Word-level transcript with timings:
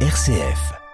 RCF. 0.00 0.85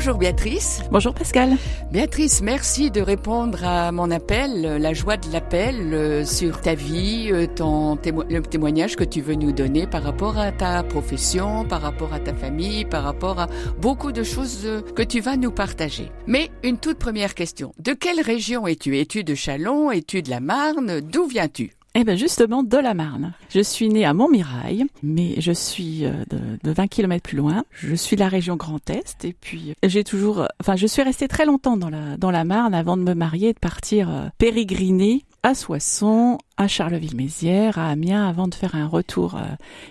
Bonjour 0.00 0.16
Béatrice. 0.16 0.80
Bonjour 0.90 1.12
Pascal. 1.12 1.58
Béatrice, 1.92 2.40
merci 2.40 2.90
de 2.90 3.02
répondre 3.02 3.62
à 3.62 3.92
mon 3.92 4.10
appel, 4.10 4.62
la 4.80 4.94
joie 4.94 5.18
de 5.18 5.30
l'appel 5.30 5.92
euh, 5.92 6.24
sur 6.24 6.62
ta 6.62 6.74
vie, 6.74 7.28
euh, 7.30 7.46
ton 7.46 7.98
le 8.06 8.40
témoignage 8.40 8.96
que 8.96 9.04
tu 9.04 9.20
veux 9.20 9.34
nous 9.34 9.52
donner 9.52 9.86
par 9.86 10.02
rapport 10.02 10.38
à 10.38 10.52
ta 10.52 10.82
profession, 10.84 11.66
par 11.66 11.82
rapport 11.82 12.14
à 12.14 12.18
ta 12.18 12.32
famille, 12.32 12.86
par 12.86 13.04
rapport 13.04 13.40
à 13.40 13.48
beaucoup 13.76 14.10
de 14.10 14.22
choses 14.22 14.62
euh, 14.64 14.80
que 14.80 15.02
tu 15.02 15.20
vas 15.20 15.36
nous 15.36 15.50
partager. 15.50 16.10
Mais 16.26 16.48
une 16.62 16.78
toute 16.78 16.96
première 16.96 17.34
question. 17.34 17.74
De 17.78 17.92
quelle 17.92 18.22
région 18.22 18.66
es-tu? 18.66 18.98
Es-tu 18.98 19.22
de 19.22 19.34
Chalon? 19.34 19.90
Es-tu 19.90 20.22
de 20.22 20.30
la 20.30 20.40
Marne? 20.40 21.00
D'où 21.00 21.26
viens-tu? 21.26 21.74
Eh 21.94 22.04
bien 22.04 22.14
justement 22.14 22.62
de 22.62 22.76
la 22.76 22.94
Marne. 22.94 23.32
Je 23.50 23.60
suis 23.60 23.88
née 23.88 24.04
à 24.04 24.14
Montmirail, 24.14 24.86
mais 25.02 25.40
je 25.40 25.52
suis 25.52 26.04
euh, 26.04 26.12
de, 26.30 26.70
20 26.70 26.86
km 26.86 27.22
plus 27.22 27.36
loin. 27.36 27.64
Je 27.72 27.94
suis 27.94 28.16
de 28.16 28.20
la 28.20 28.28
région 28.28 28.56
Grand 28.56 28.88
Est 28.90 29.24
et 29.24 29.32
puis 29.32 29.70
euh, 29.70 29.88
j'ai 29.88 30.04
toujours, 30.04 30.46
enfin 30.60 30.76
je 30.76 30.86
suis 30.86 31.02
restée 31.02 31.26
très 31.26 31.46
longtemps 31.46 31.76
dans 31.76 31.90
la 31.90 32.16
dans 32.16 32.30
la 32.30 32.44
Marne 32.44 32.74
avant 32.74 32.96
de 32.96 33.02
me 33.02 33.14
marier 33.14 33.48
et 33.48 33.52
de 33.52 33.58
partir 33.58 34.08
euh, 34.08 34.28
pérégriner 34.38 35.24
à 35.42 35.54
Soissons, 35.54 36.38
à 36.56 36.68
Charleville-Mézières, 36.68 37.78
à 37.78 37.88
Amiens 37.88 38.28
avant 38.28 38.46
de 38.46 38.54
faire 38.54 38.74
un 38.74 38.86
retour 38.86 39.40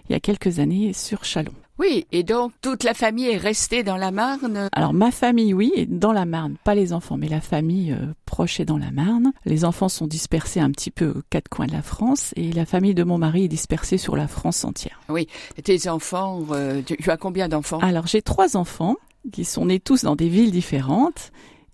il 0.08 0.14
y 0.14 0.16
a 0.16 0.20
quelques 0.20 0.60
années 0.60 0.94
sur 0.94 1.26
Chalon. 1.26 1.54
Oui, 1.80 2.06
et 2.12 2.24
donc 2.24 2.52
toute 2.62 2.84
la 2.84 2.94
famille 2.94 3.30
est 3.30 3.38
restée 3.38 3.84
dans 3.84 3.96
la 3.96 4.12
Marne? 4.12 4.68
Alors 4.74 4.94
ma 4.94 5.12
famille, 5.12 5.54
oui, 5.54 5.88
dans 5.88 6.12
la 6.12 6.26
Marne, 6.26 6.58
pas 6.66 6.76
les 6.76 6.92
enfants, 6.92 7.16
mais 7.16 7.30
la 7.30 7.40
famille 7.40 7.94
euh, 7.94 8.14
proche 8.26 8.60
est 8.60 8.66
dans 8.66 8.78
la 8.78 8.92
Marne. 8.92 9.32
Les 9.46 9.64
enfants 9.64 9.88
sont 9.88 10.06
dispersés 10.06 10.60
un 10.60 10.72
petit 10.72 10.92
peu 10.92 11.08
aux 11.08 11.22
quatre 11.30 11.48
coins 11.48 11.68
de 11.68 11.72
la 11.72 11.82
France 11.82 12.34
et 12.36 12.52
la 12.52 12.66
famille 12.66 12.94
de 12.94 13.06
mon 13.06 13.18
mari 13.18 13.46
est 13.46 13.48
dispersée 13.50 13.98
sur 13.98 14.18
la 14.18 14.28
France 14.28 14.66
entière. 14.66 15.00
Oui, 15.08 15.30
tes 15.64 15.88
enfants, 15.88 16.42
euh, 16.52 16.82
tu, 16.82 17.10
as 17.10 17.16
combien 17.16 17.48
d'enfants? 17.48 17.80
Alors 17.80 18.08
j'ai 18.08 18.22
trois 18.22 18.58
enfants 18.58 18.98
qui 19.32 19.46
sont 19.46 19.68
nés 19.68 19.80
tous 19.80 20.04
dans 20.04 20.18
des 20.18 20.28
villes 20.28 20.52
différentes 20.52 21.32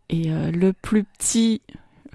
et 0.09 0.31
euh, 0.31 0.52
le 0.52 0.72
plus 0.72 1.03
petit 1.03 1.62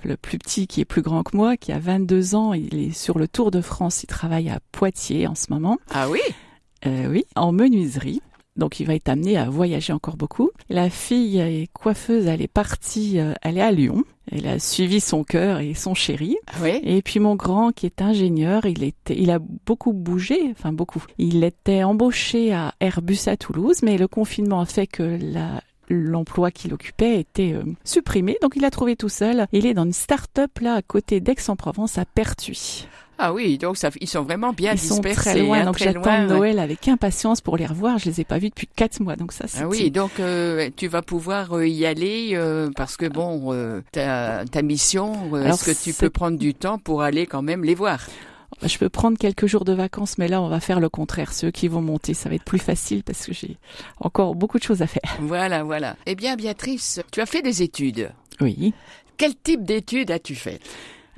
le 0.05 0.17
plus 0.17 0.39
petit 0.39 0.67
qui 0.67 0.81
est 0.81 0.87
plus 0.87 1.03
grand 1.03 1.25
que 1.25 1.37
moi, 1.37 1.59
qui 1.59 1.73
a 1.73 1.79
22 1.79 2.35
ans, 2.35 2.55
il 2.55 2.79
est 2.79 2.97
sur 2.97 3.19
le 3.19 3.29
Tour 3.29 3.51
de 3.51 3.61
France, 3.61 4.03
il 4.03 4.07
travaille 4.07 4.49
à 4.49 4.61
Poitiers 4.73 5.27
en 5.27 5.35
ce 5.35 5.47
moment. 5.51 5.77
Ah 5.91 6.09
oui? 6.09 6.21
Euh, 6.87 7.09
oui, 7.09 7.25
en 7.37 7.53
menuiserie. 7.53 8.23
Donc 8.57 8.81
il 8.81 8.87
va 8.87 8.95
être 8.95 9.09
amené 9.09 9.39
à 9.39 9.49
voyager 9.49 9.93
encore 9.93 10.17
beaucoup. 10.17 10.51
La 10.69 10.91
fille 10.91 11.39
est 11.39 11.69
coiffeuse, 11.73 12.27
elle 12.27 12.43
est 12.43 12.49
partie, 12.49 13.19
euh, 13.19 13.33
elle 13.43 13.59
est 13.59 13.63
à 13.63 13.71
Lyon. 13.71 14.05
Elle 14.31 14.47
a 14.47 14.59
suivi 14.59 15.01
son 15.01 15.25
cœur 15.25 15.61
et 15.61 15.75
son 15.75 15.95
chéri. 15.95 16.37
Ah 16.49 16.57
oui. 16.63 16.81
Et 16.83 17.03
puis 17.03 17.21
mon 17.21 17.37
grand 17.37 17.73
qui 17.73 17.87
est 17.87 18.03
ingénieur, 18.03 18.67
il 18.67 18.85
était, 18.85 19.19
il 19.19 19.31
a 19.31 19.39
beaucoup 19.39 19.93
bougé, 19.93 20.39
enfin 20.51 20.73
beaucoup. 20.73 21.03
Il 21.19 21.43
était 21.43 21.83
embauché 21.83 22.53
à 22.53 22.75
Airbus 22.81 23.19
à 23.27 23.37
Toulouse, 23.37 23.81
mais 23.83 23.99
le 23.99 24.09
confinement 24.09 24.61
a 24.61 24.67
fait 24.67 24.87
que 24.87 25.19
la, 25.21 25.63
l'emploi 25.91 26.51
qu'il 26.51 26.73
occupait 26.73 27.19
était 27.21 27.53
euh, 27.53 27.65
supprimé, 27.85 28.37
donc 28.41 28.55
il 28.57 28.65
a 28.65 28.71
trouvé 28.71 28.97
tout 28.97 29.09
seul. 29.09 29.47
Il 29.53 29.67
est 29.67 29.75
dans 29.75 29.85
une 29.85 29.93
start-up 29.93 30.59
là 30.61 30.75
à 30.75 30.83
côté 30.83 31.21
d'Aix-en-Provence 31.21 31.99
à 31.99 32.05
Pertuis. 32.05 32.87
Ah 33.23 33.35
oui, 33.35 33.59
donc 33.59 33.77
ça, 33.77 33.91
ils 34.01 34.09
sont 34.09 34.23
vraiment 34.23 34.55
bien 34.55 34.73
ils 34.73 34.81
dispersés. 34.81 35.15
Sont 35.15 35.31
très 35.31 35.39
loin, 35.41 35.61
hein, 35.61 35.65
donc 35.67 35.77
j'attends 35.79 36.23
Noël 36.27 36.59
avec 36.59 36.89
impatience 36.89 37.43
pour 37.43 37.59
les 37.59 37.67
revoir. 37.67 37.99
Je 37.99 38.07
les 38.07 38.23
ai 38.23 38.25
pas 38.25 38.39
vus 38.39 38.49
depuis 38.49 38.67
quatre 38.67 38.99
mois, 39.01 39.15
donc 39.15 39.33
ça. 39.33 39.45
Ah 39.59 39.69
oui, 39.69 39.91
donc 39.91 40.13
euh, 40.21 40.71
tu 40.75 40.89
vas 40.89 41.03
pouvoir 41.03 41.59
euh, 41.59 41.69
y 41.69 41.85
aller 41.85 42.31
euh, 42.33 42.71
parce 42.75 42.97
que 42.97 43.07
bon, 43.07 43.55
ta, 43.93 44.45
ta 44.51 44.63
mission, 44.63 45.37
est-ce 45.37 45.65
que 45.65 45.85
tu 45.85 45.93
peux 45.93 46.09
prendre 46.09 46.39
du 46.39 46.55
temps 46.55 46.79
pour 46.79 47.03
aller 47.03 47.27
quand 47.27 47.43
même 47.43 47.63
les 47.63 47.75
voir? 47.75 48.07
Je 48.63 48.79
peux 48.79 48.89
prendre 48.89 49.17
quelques 49.17 49.47
jours 49.47 49.65
de 49.65 49.73
vacances, 49.73 50.19
mais 50.19 50.27
là, 50.27 50.43
on 50.43 50.49
va 50.49 50.61
faire 50.61 50.81
le 50.81 50.89
contraire. 50.89 51.33
Ceux 51.33 51.51
qui 51.51 51.69
vont 51.69 51.83
monter, 51.83 52.15
ça 52.15 52.29
va 52.29 52.35
être 52.35 52.45
plus 52.45 52.59
facile 52.59 53.03
parce 53.05 53.27
que 53.27 53.33
j'ai 53.33 53.57
encore 54.01 54.35
beaucoup 54.35 54.59
de 54.59 54.65
choses 54.65 54.83
à 54.83 54.87
faire. 54.87 55.19
Voilà, 55.21 55.63
voilà. 55.63 55.97
Eh 56.07 56.15
bien, 56.15 56.37
Béatrice, 56.37 57.01
tu 57.13 57.21
as 57.21 57.27
fait 57.27 57.43
des 57.43 57.63
études. 57.63 58.11
Oui. 58.41 58.75
Quel 59.17 59.37
type 59.37 59.65
d'études 59.65 60.11
as-tu 60.11 60.35
fait 60.35 60.61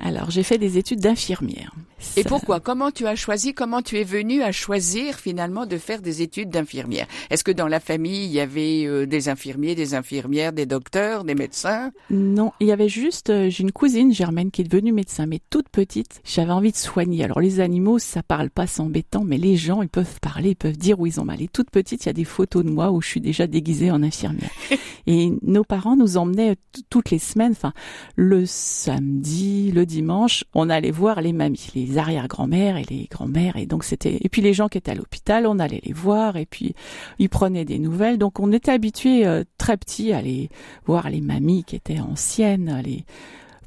alors, 0.02 0.30
j'ai 0.30 0.42
fait 0.42 0.58
des 0.58 0.78
études 0.78 1.00
d'infirmière. 1.00 1.72
Et 2.16 2.24
pourquoi? 2.24 2.58
Comment 2.58 2.90
tu 2.90 3.06
as 3.06 3.14
choisi 3.14 3.54
Comment 3.54 3.80
tu 3.80 3.98
es 3.98 4.02
venue 4.02 4.42
à 4.42 4.50
choisir 4.50 5.14
finalement 5.14 5.66
de 5.66 5.78
faire 5.78 6.02
des 6.02 6.20
études 6.20 6.50
d'infirmière? 6.50 7.06
Est-ce 7.30 7.44
que 7.44 7.52
dans 7.52 7.68
la 7.68 7.78
famille 7.78 8.24
il 8.24 8.32
y 8.32 8.40
avait 8.40 8.84
euh, 8.86 9.06
des 9.06 9.28
infirmiers, 9.28 9.76
des 9.76 9.94
infirmières, 9.94 10.52
des 10.52 10.66
docteurs, 10.66 11.22
des 11.22 11.36
médecins? 11.36 11.92
Non, 12.10 12.50
il 12.58 12.66
y 12.66 12.72
avait 12.72 12.88
juste 12.88 13.30
euh, 13.30 13.48
j'ai 13.48 13.62
une 13.62 13.70
cousine 13.70 14.12
Germaine 14.12 14.50
qui 14.50 14.62
est 14.62 14.64
devenue 14.64 14.92
médecin, 14.92 15.26
mais 15.26 15.40
toute 15.48 15.68
petite. 15.68 16.20
J'avais 16.24 16.50
envie 16.50 16.72
de 16.72 16.76
soigner. 16.76 17.22
Alors 17.22 17.40
les 17.40 17.60
animaux, 17.60 18.00
ça 18.00 18.24
parle 18.24 18.50
pas, 18.50 18.66
c'est 18.66 18.80
embêtant, 18.80 19.22
mais 19.24 19.38
les 19.38 19.56
gens, 19.56 19.82
ils 19.82 19.88
peuvent 19.88 20.19
parler, 20.20 20.50
ils 20.50 20.56
peuvent 20.56 20.76
dire 20.76 20.98
où 20.98 21.06
ils 21.06 21.20
ont 21.20 21.24
mal. 21.24 21.40
Et 21.40 21.48
toute 21.48 21.70
petite, 21.70 22.04
il 22.04 22.08
y 22.08 22.10
a 22.10 22.14
des 22.14 22.24
photos 22.24 22.64
de 22.64 22.70
moi 22.70 22.90
où 22.90 23.00
je 23.00 23.06
suis 23.06 23.20
déjà 23.20 23.46
déguisée 23.46 23.92
en 23.92 24.02
infirmière. 24.02 24.50
Et 25.06 25.32
nos 25.42 25.64
parents 25.64 25.96
nous 25.96 26.16
emmenaient 26.16 26.56
toutes 26.90 27.10
les 27.10 27.19
semaines, 27.19 27.52
enfin 27.52 27.72
le 28.16 28.44
samedi, 28.46 29.70
le 29.72 29.86
dimanche, 29.92 30.44
on 30.54 30.69
allait 30.70 30.91
voir 30.91 31.20
les 31.20 31.32
mamies, 31.32 31.69
les 31.75 31.98
arrière-grand-mères 31.98 32.76
et 32.76 32.84
les 32.88 33.08
grand-mères. 33.10 33.56
Et 33.56 33.66
donc 33.66 33.84
c'était 33.84 34.19
et 34.20 34.28
puis 34.28 34.42
les 34.42 34.54
gens 34.54 34.69
qui 34.69 34.78
étaient 34.78 34.91
à 34.91 34.94
l'hôpital, 34.94 35.47
on 35.47 35.58
allait 35.58 35.80
les 35.84 35.92
voir 35.92 36.36
et 36.36 36.47
puis 36.47 36.75
ils 37.19 37.28
prenaient 37.28 37.64
des 37.64 37.78
nouvelles. 37.78 38.19
Donc 38.19 38.41
on 38.41 38.52
était 38.52 38.72
habitués 38.72 39.26
euh, 39.26 39.44
très 39.58 39.76
petits 39.76 40.12
à 40.12 40.19
aller 40.19 40.48
voir 40.86 41.10
les 41.10 41.20
mamies 41.20 41.64
qui 41.64 41.76
étaient 41.76 42.00
anciennes, 42.00 42.69
à 42.69 42.82
les 42.82 43.04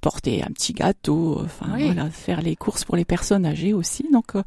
porter 0.02 0.44
un 0.44 0.52
petit 0.52 0.74
gâteau, 0.74 1.42
enfin 1.44 1.66
voilà, 1.80 2.12
faire 2.12 2.44
les 2.44 2.56
courses 2.56 2.84
pour 2.84 2.96
les 2.96 3.06
personnes 3.06 3.44
âgées 3.44 3.74
aussi. 3.74 4.06
Donc 4.12 4.36
euh, 4.36 4.44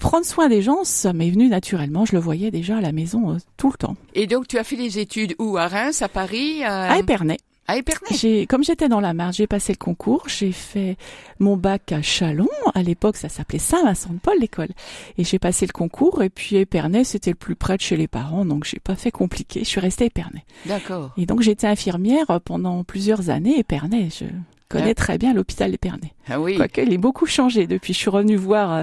prendre 0.00 0.24
soin 0.24 0.48
des 0.48 0.62
gens, 0.62 0.84
ça 0.84 1.12
m'est 1.12 1.30
venu 1.30 1.48
naturellement. 1.48 2.04
Je 2.04 2.12
le 2.12 2.20
voyais 2.20 2.52
déjà 2.52 2.76
à 2.76 2.80
la 2.80 2.92
maison 2.92 3.32
euh, 3.32 3.36
tout 3.56 3.68
le 3.68 3.76
temps. 3.76 3.96
Et 4.14 4.28
donc 4.28 4.46
tu 4.46 4.58
as 4.58 4.64
fait 4.64 4.76
les 4.76 5.00
études 5.00 5.34
où? 5.40 5.56
À 5.56 5.66
Reims, 5.66 6.02
à 6.02 6.08
Paris 6.08 6.62
À 6.62 6.98
Épernay. 6.98 7.38
À 7.72 7.78
Épernay. 7.78 8.18
J'ai, 8.18 8.46
comme 8.46 8.62
j'étais 8.62 8.90
dans 8.90 9.00
la 9.00 9.14
Marne, 9.14 9.32
j'ai 9.32 9.46
passé 9.46 9.72
le 9.72 9.78
concours, 9.78 10.24
j'ai 10.28 10.52
fait 10.52 10.98
mon 11.38 11.56
bac 11.56 11.90
à 11.90 12.02
Chalon. 12.02 12.46
À 12.74 12.82
l'époque, 12.82 13.16
ça 13.16 13.30
s'appelait 13.30 13.58
Saint-Vincent-de-Paul, 13.58 14.34
l'école. 14.38 14.68
Et 15.16 15.24
j'ai 15.24 15.38
passé 15.38 15.64
le 15.64 15.72
concours, 15.72 16.22
et 16.22 16.28
puis 16.28 16.56
Épernay, 16.56 17.02
c'était 17.04 17.30
le 17.30 17.36
plus 17.36 17.56
près 17.56 17.78
de 17.78 17.80
chez 17.80 17.96
les 17.96 18.08
parents, 18.08 18.44
donc 18.44 18.64
j'ai 18.64 18.78
pas 18.78 18.94
fait 18.94 19.10
compliqué. 19.10 19.60
Je 19.60 19.68
suis 19.70 19.80
restée 19.80 20.04
Épernay. 20.04 20.44
D'accord. 20.66 21.12
Et 21.16 21.24
donc, 21.24 21.40
j'étais 21.40 21.66
infirmière 21.66 22.42
pendant 22.44 22.84
plusieurs 22.84 23.30
années, 23.30 23.58
Épernay. 23.60 24.10
Je, 24.10 24.26
connais 24.72 24.94
très 24.94 25.18
bien 25.18 25.34
l'hôpital 25.34 25.70
d'Épernay. 25.70 26.12
Ah 26.28 26.40
oui. 26.40 26.56
Quoique, 26.56 26.80
il 26.80 26.92
est 26.92 26.98
beaucoup 26.98 27.26
changé 27.26 27.66
depuis. 27.66 27.92
Je 27.92 27.98
suis 27.98 28.10
revenue 28.10 28.36
voir 28.36 28.72
euh, 28.72 28.82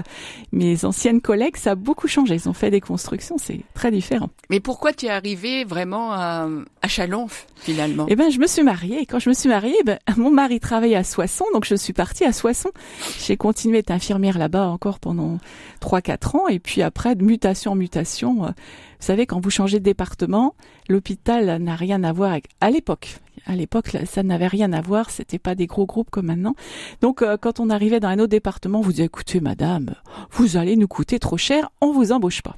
mes 0.52 0.84
anciennes 0.84 1.20
collègues, 1.20 1.56
ça 1.56 1.72
a 1.72 1.74
beaucoup 1.74 2.06
changé. 2.06 2.34
Ils 2.34 2.48
ont 2.48 2.52
fait 2.52 2.70
des 2.70 2.80
constructions, 2.80 3.36
c'est 3.38 3.60
très 3.74 3.90
différent. 3.90 4.30
Mais 4.50 4.60
pourquoi 4.60 4.92
tu 4.92 5.06
es 5.06 5.10
arrivée 5.10 5.64
vraiment 5.64 6.12
à, 6.12 6.48
à 6.82 6.88
Chalon 6.88 7.26
finalement? 7.56 8.06
Eh 8.08 8.16
ben, 8.16 8.30
je 8.30 8.38
me 8.38 8.46
suis 8.46 8.62
mariée. 8.62 9.00
Et 9.00 9.06
quand 9.06 9.18
je 9.18 9.28
me 9.28 9.34
suis 9.34 9.48
mariée, 9.48 9.76
ben, 9.84 9.98
mon 10.16 10.30
mari 10.30 10.60
travaillait 10.60 10.96
à 10.96 11.04
Soissons, 11.04 11.46
donc 11.52 11.64
je 11.64 11.74
suis 11.74 11.92
partie 11.92 12.24
à 12.24 12.32
Soissons. 12.32 12.72
J'ai 13.18 13.36
continué 13.36 13.76
à 13.76 13.80
être 13.80 13.90
infirmière 13.90 14.38
là-bas 14.38 14.68
encore 14.68 15.00
pendant 15.00 15.38
trois, 15.80 16.00
quatre 16.02 16.36
ans, 16.36 16.48
et 16.48 16.58
puis 16.58 16.82
après, 16.82 17.14
de 17.14 17.24
mutation 17.24 17.72
en 17.72 17.76
mutation. 17.76 18.44
Euh, 18.44 18.48
vous 18.48 19.06
savez, 19.06 19.24
quand 19.26 19.40
vous 19.40 19.50
changez 19.50 19.78
de 19.78 19.84
département, 19.84 20.54
l'hôpital 20.88 21.56
n'a 21.62 21.74
rien 21.74 22.04
à 22.04 22.12
voir 22.12 22.32
avec, 22.32 22.48
à 22.60 22.70
l'époque. 22.70 23.16
À 23.46 23.56
l'époque, 23.56 23.96
ça 24.06 24.22
n'avait 24.22 24.46
rien 24.46 24.72
à 24.72 24.80
voir, 24.80 25.10
c'était 25.10 25.38
pas 25.38 25.54
des 25.54 25.66
gros 25.66 25.86
groupes 25.86 26.10
comme 26.10 26.26
maintenant. 26.26 26.54
Donc, 27.00 27.22
euh, 27.22 27.36
quand 27.40 27.60
on 27.60 27.70
arrivait 27.70 28.00
dans 28.00 28.08
un 28.08 28.18
autre 28.18 28.28
département, 28.28 28.80
vous 28.80 28.92
dites, 28.92 29.06
écoutez, 29.06 29.40
madame, 29.40 29.94
vous 30.30 30.56
allez 30.56 30.76
nous 30.76 30.88
coûter 30.88 31.18
trop 31.18 31.36
cher, 31.36 31.70
on 31.80 31.92
vous 31.92 32.12
embauche 32.12 32.42
pas. 32.42 32.56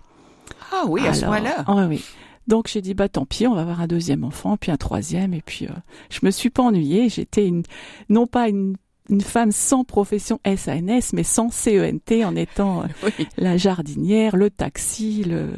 Ah 0.73 0.85
oui, 0.89 1.07
à 1.07 1.15
ce 1.15 1.25
moment-là. 1.27 1.65
Ah 1.67 1.87
oui. 1.89 2.05
Donc 2.49 2.67
j'ai 2.67 2.81
dit 2.81 2.95
bah 2.95 3.09
tant 3.09 3.25
pis, 3.25 3.47
on 3.47 3.55
va 3.55 3.61
avoir 3.61 3.81
un 3.81 3.87
deuxième 3.87 4.25
enfant, 4.25 4.57
puis 4.57 4.73
un 4.73 4.77
troisième, 4.77 5.33
et 5.33 5.43
puis 5.43 5.67
euh, 5.67 5.73
je 6.11 6.19
me 6.25 6.31
suis 6.33 6.51
pas 6.51 6.65
ennuyée. 6.65 7.09
J'étais 7.09 7.47
une, 7.47 7.63
non 8.09 8.27
pas 8.27 8.49
une 8.49 8.75
une 9.09 9.21
femme 9.21 9.53
sans 9.53 9.85
profession 9.85 10.41
SANS, 10.45 11.13
mais 11.13 11.25
sans 11.25 11.51
CENT 11.51 12.25
en 12.25 12.37
étant 12.37 12.83
euh, 12.83 13.11
la 13.37 13.57
jardinière, 13.57 14.37
le 14.37 14.49
taxi, 14.51 15.25
le 15.25 15.51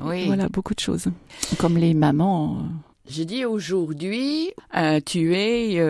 voilà 0.00 0.48
beaucoup 0.48 0.74
de 0.74 0.80
choses, 0.80 1.08
comme 1.58 1.76
les 1.76 1.94
mamans. 1.94 2.58
Euh. 3.12 3.14
J'ai 3.14 3.24
dit 3.24 3.44
aujourd'hui, 3.44 4.52
euh, 4.76 5.00
tu 5.04 5.34
es 5.34 5.82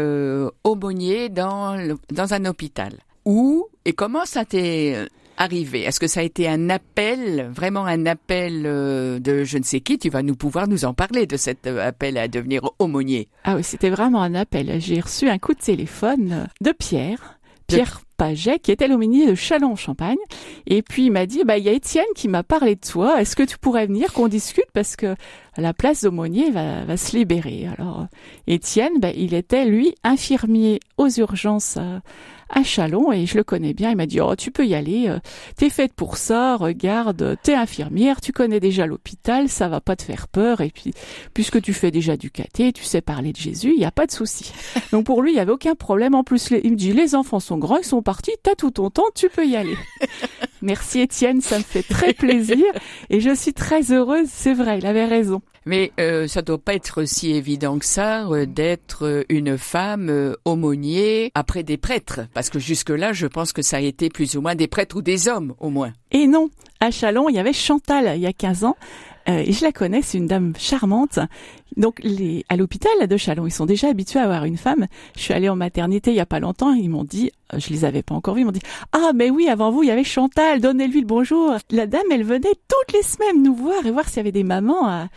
aumônier 0.64 1.28
dans 1.28 1.96
dans 2.10 2.34
un 2.34 2.44
hôpital. 2.44 2.94
Où 3.24 3.68
et 3.84 3.92
comment 3.92 4.24
ça 4.24 4.44
t'est 4.44 4.96
arrivé? 5.36 5.82
Est-ce 5.82 6.00
que 6.00 6.06
ça 6.06 6.20
a 6.20 6.22
été 6.22 6.48
un 6.48 6.70
appel, 6.70 7.48
vraiment 7.52 7.84
un 7.84 8.06
appel 8.06 8.64
euh, 8.66 9.18
de 9.18 9.44
je 9.44 9.58
ne 9.58 9.62
sais 9.62 9.80
qui? 9.80 9.98
Tu 9.98 10.10
vas 10.10 10.22
nous 10.22 10.36
pouvoir 10.36 10.68
nous 10.68 10.84
en 10.84 10.94
parler 10.94 11.26
de 11.26 11.36
cet 11.36 11.66
euh, 11.66 11.86
appel 11.86 12.18
à 12.18 12.28
devenir 12.28 12.62
aumônier. 12.78 13.28
Ah 13.44 13.56
oui, 13.56 13.64
c'était 13.64 13.90
vraiment 13.90 14.22
un 14.22 14.34
appel. 14.34 14.80
J'ai 14.80 15.00
reçu 15.00 15.28
un 15.28 15.38
coup 15.38 15.54
de 15.54 15.60
téléphone 15.60 16.48
de 16.60 16.72
Pierre. 16.72 17.38
Pierre 17.66 18.01
Paget, 18.16 18.58
qui 18.58 18.70
était 18.70 18.88
l'aumônier 18.88 19.26
de 19.26 19.34
Châlons-en-Champagne. 19.34 20.18
Et 20.66 20.82
puis 20.82 21.06
il 21.06 21.10
m'a 21.10 21.26
dit, 21.26 21.42
bah 21.44 21.58
il 21.58 21.64
y 21.64 21.68
a 21.68 21.72
Étienne 21.72 22.04
qui 22.14 22.28
m'a 22.28 22.42
parlé 22.42 22.74
de 22.74 22.80
toi. 22.80 23.20
Est-ce 23.20 23.36
que 23.36 23.42
tu 23.42 23.58
pourrais 23.58 23.86
venir 23.86 24.12
qu'on 24.12 24.28
discute? 24.28 24.70
Parce 24.72 24.96
que 24.96 25.14
la 25.56 25.74
place 25.74 26.02
d'aumônier 26.02 26.50
va, 26.50 26.84
va 26.84 26.96
se 26.96 27.16
libérer. 27.16 27.68
Alors 27.76 28.06
Étienne, 28.46 29.00
bah, 29.00 29.10
il 29.14 29.34
était 29.34 29.64
lui 29.64 29.94
infirmier 30.04 30.80
aux 30.96 31.08
urgences 31.08 31.76
à 31.76 32.00
Chalon 32.64 33.12
et 33.12 33.26
je 33.26 33.36
le 33.36 33.44
connais 33.44 33.74
bien. 33.74 33.90
Il 33.90 33.96
m'a 33.96 34.06
dit 34.06 34.20
oh 34.20 34.36
tu 34.36 34.50
peux 34.50 34.66
y 34.66 34.74
aller, 34.74 35.08
euh, 35.08 35.18
t'es 35.56 35.70
faite 35.70 35.92
pour 35.94 36.16
ça. 36.16 36.56
Regarde, 36.56 37.36
t'es 37.42 37.54
infirmière, 37.54 38.20
tu 38.20 38.32
connais 38.32 38.60
déjà 38.60 38.86
l'hôpital, 38.86 39.48
ça 39.48 39.68
va 39.68 39.80
pas 39.80 39.96
te 39.96 40.02
faire 40.02 40.28
peur. 40.28 40.60
Et 40.60 40.70
puis 40.70 40.92
puisque 41.34 41.60
tu 41.60 41.72
fais 41.72 41.90
déjà 41.90 42.16
du 42.16 42.30
caté, 42.30 42.72
tu 42.72 42.84
sais 42.84 43.00
parler 43.00 43.32
de 43.32 43.38
Jésus, 43.38 43.72
il 43.74 43.80
y 43.80 43.84
a 43.84 43.90
pas 43.90 44.06
de 44.06 44.12
souci. 44.12 44.52
Donc 44.92 45.06
pour 45.06 45.22
lui 45.22 45.32
il 45.32 45.36
y 45.36 45.40
avait 45.40 45.52
aucun 45.52 45.74
problème. 45.74 46.14
En 46.14 46.24
plus 46.24 46.50
il 46.62 46.72
me 46.72 46.76
dit 46.76 46.92
les 46.92 47.14
enfants 47.14 47.40
sont 47.40 47.58
grands, 47.58 47.78
ils 47.78 47.84
sont 47.84 48.02
partis, 48.02 48.32
t'as 48.42 48.54
tout 48.54 48.70
ton 48.70 48.90
temps, 48.90 49.08
tu 49.14 49.28
peux 49.28 49.46
y 49.46 49.56
aller. 49.56 49.76
Merci 50.62 51.00
Étienne, 51.00 51.40
ça 51.40 51.58
me 51.58 51.64
fait 51.64 51.82
très 51.82 52.12
plaisir 52.14 52.64
et 53.10 53.20
je 53.20 53.34
suis 53.34 53.52
très 53.52 53.92
heureuse. 53.92 54.28
C'est 54.28 54.54
vrai, 54.54 54.78
il 54.78 54.86
avait 54.86 55.06
raison. 55.06 55.42
Mais 55.64 55.92
euh, 56.00 56.26
ça 56.26 56.42
doit 56.42 56.58
pas 56.58 56.74
être 56.74 57.04
si 57.04 57.32
évident 57.32 57.78
que 57.78 57.84
ça 57.84 58.26
euh, 58.26 58.46
d'être 58.46 59.06
euh, 59.06 59.24
une 59.28 59.58
femme 59.58 60.08
euh, 60.08 60.34
aumônier 60.44 61.30
après 61.34 61.62
des 61.62 61.76
prêtres, 61.76 62.20
parce 62.34 62.50
que 62.50 62.58
jusque-là, 62.58 63.12
je 63.12 63.26
pense 63.26 63.52
que 63.52 63.62
ça 63.62 63.76
a 63.76 63.80
été 63.80 64.08
plus 64.08 64.36
ou 64.36 64.40
moins 64.40 64.56
des 64.56 64.66
prêtres 64.66 64.96
ou 64.96 65.02
des 65.02 65.28
hommes 65.28 65.54
au 65.60 65.70
moins. 65.70 65.92
Et 66.10 66.26
non, 66.26 66.48
à 66.80 66.90
Chalon, 66.90 67.28
il 67.28 67.36
y 67.36 67.38
avait 67.38 67.52
Chantal 67.52 68.12
il 68.16 68.22
y 68.22 68.26
a 68.26 68.32
15 68.32 68.64
ans. 68.64 68.76
Euh, 69.28 69.42
et 69.46 69.52
je 69.52 69.62
la 69.62 69.72
connais, 69.72 70.02
c'est 70.02 70.18
une 70.18 70.26
dame 70.26 70.52
charmante. 70.58 71.18
Donc 71.76 72.00
les, 72.02 72.44
à 72.48 72.56
l'hôpital 72.56 73.06
de 73.06 73.16
Chalon, 73.16 73.46
ils 73.46 73.52
sont 73.52 73.66
déjà 73.66 73.88
habitués 73.88 74.18
à 74.18 74.24
avoir 74.24 74.44
une 74.44 74.56
femme. 74.56 74.86
Je 75.16 75.22
suis 75.22 75.32
allée 75.32 75.48
en 75.48 75.56
maternité 75.56 76.10
il 76.10 76.16
y 76.16 76.20
a 76.20 76.26
pas 76.26 76.40
longtemps, 76.40 76.72
ils 76.72 76.90
m'ont 76.90 77.04
dit, 77.04 77.30
euh, 77.54 77.58
je 77.58 77.70
les 77.70 77.84
avais 77.84 78.02
pas 78.02 78.14
encore 78.14 78.34
vus, 78.34 78.42
ils 78.42 78.44
m'ont 78.44 78.52
dit 78.52 78.62
"Ah 78.92 79.12
mais 79.14 79.30
oui, 79.30 79.48
avant 79.48 79.70
vous, 79.70 79.82
il 79.82 79.88
y 79.88 79.92
avait 79.92 80.04
Chantal, 80.04 80.60
donnez-lui 80.60 81.00
le 81.00 81.06
bonjour." 81.06 81.56
La 81.70 81.86
dame, 81.86 82.02
elle 82.10 82.24
venait 82.24 82.40
toutes 82.68 82.92
les 82.94 83.02
semaines 83.02 83.42
nous 83.42 83.54
voir 83.54 83.86
et 83.86 83.90
voir 83.90 84.08
s'il 84.08 84.18
y 84.18 84.20
avait 84.20 84.32
des 84.32 84.44
mamans 84.44 84.86
à, 84.86 85.08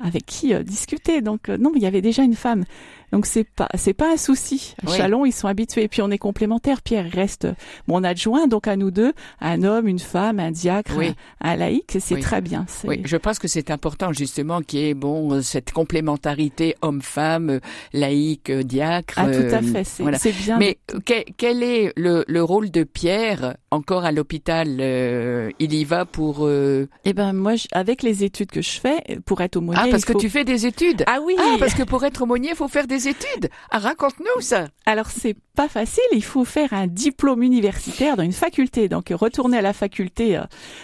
avec 0.00 0.26
qui 0.26 0.54
euh, 0.54 0.62
discuter. 0.62 1.20
Donc 1.20 1.48
euh, 1.48 1.56
non, 1.56 1.72
il 1.74 1.82
y 1.82 1.86
avait 1.86 2.02
déjà 2.02 2.22
une 2.22 2.34
femme. 2.34 2.64
Donc 3.12 3.26
c'est 3.26 3.44
pas 3.44 3.68
c'est 3.74 3.92
pas 3.94 4.12
un 4.12 4.16
souci. 4.16 4.74
À 4.86 4.90
Oui. 4.90 4.96
Chalon, 4.96 5.24
ils 5.26 5.32
sont 5.32 5.46
habitués. 5.48 5.82
Et 5.84 5.88
puis 5.88 6.02
on 6.02 6.10
est 6.10 6.18
complémentaires. 6.18 6.82
Pierre 6.82 7.10
reste 7.10 7.46
mon 7.86 8.02
adjoint, 8.04 8.46
donc 8.46 8.66
à 8.66 8.76
nous 8.76 8.90
deux, 8.90 9.12
un 9.40 9.62
homme, 9.62 9.86
une 9.86 9.98
femme, 9.98 10.40
un 10.40 10.50
diacre, 10.50 10.92
Oui. 10.96 11.14
un, 11.40 11.50
un 11.50 11.56
laïc. 11.56 11.96
C'est 12.00 12.14
Oui. 12.16 12.20
très 12.20 12.40
bien. 12.40 12.66
Oui, 12.84 13.02
je 13.04 13.16
pense 13.16 13.38
que 13.38 13.48
c'est 13.48 13.70
important 13.70 14.12
justement 14.12 14.60
qu'il 14.62 14.80
y 14.80 14.88
ait 14.88 14.94
bon 14.94 15.42
cette 15.42 15.72
complémentarité 15.72 16.74
homme-femme, 16.82 17.60
euh, 17.94 18.62
diacre. 18.62 19.14
Ah 19.18 19.26
tout 19.26 19.30
à 19.54 19.58
euh, 19.58 19.62
fait. 19.62 19.84
C'est 19.84 20.02
voilà. 20.02 20.18
bien. 20.18 20.58
Mais 20.58 20.78
que- 21.04 21.24
quel 21.36 21.62
est 21.62 21.92
le, 21.96 22.24
le 22.26 22.42
rôle 22.42 22.70
de 22.70 22.84
Pierre 22.84 23.56
encore 23.70 24.04
à 24.04 24.12
l'hôpital 24.12 24.78
euh, 24.80 25.50
Il 25.58 25.74
y 25.74 25.84
va 25.84 26.04
pour 26.04 26.46
euh, 26.46 26.88
Eh 27.04 27.12
ben 27.12 27.32
moi, 27.32 27.56
je- 27.56 27.68
avec 27.72 28.02
les 28.02 28.24
études 28.24 28.50
que 28.50 28.62
je 28.62 28.80
fais, 28.80 29.02
pour 29.24 29.40
être 29.40 29.56
aumônier, 29.56 29.80
ah 29.82 29.88
parce 29.90 30.02
il 30.02 30.06
faut- 30.06 30.14
que 30.14 30.18
tu 30.18 30.30
fais 30.30 30.44
des 30.44 30.66
études? 30.66 31.04
Ah 31.06 31.18
oui. 31.24 31.34
Ah 31.38 31.56
parce 31.58 31.74
que 31.74 31.82
pour 31.82 32.04
être 32.04 32.22
aumônier, 32.22 32.50
il 32.50 32.56
faut 32.56 32.68
faire 32.68 32.86
des 32.86 33.01
études. 33.08 33.50
Ah 33.70 33.78
raconte-nous 33.78 34.40
ça. 34.40 34.68
Alors 34.86 35.10
c'est 35.10 35.36
pas 35.54 35.68
facile, 35.68 36.02
il 36.12 36.24
faut 36.24 36.44
faire 36.44 36.72
un 36.72 36.86
diplôme 36.86 37.42
universitaire 37.42 38.16
dans 38.16 38.22
une 38.22 38.32
faculté. 38.32 38.88
Donc 38.88 39.08
retourner 39.10 39.58
à 39.58 39.62
la 39.62 39.72
faculté 39.72 40.36
euh, 40.36 40.42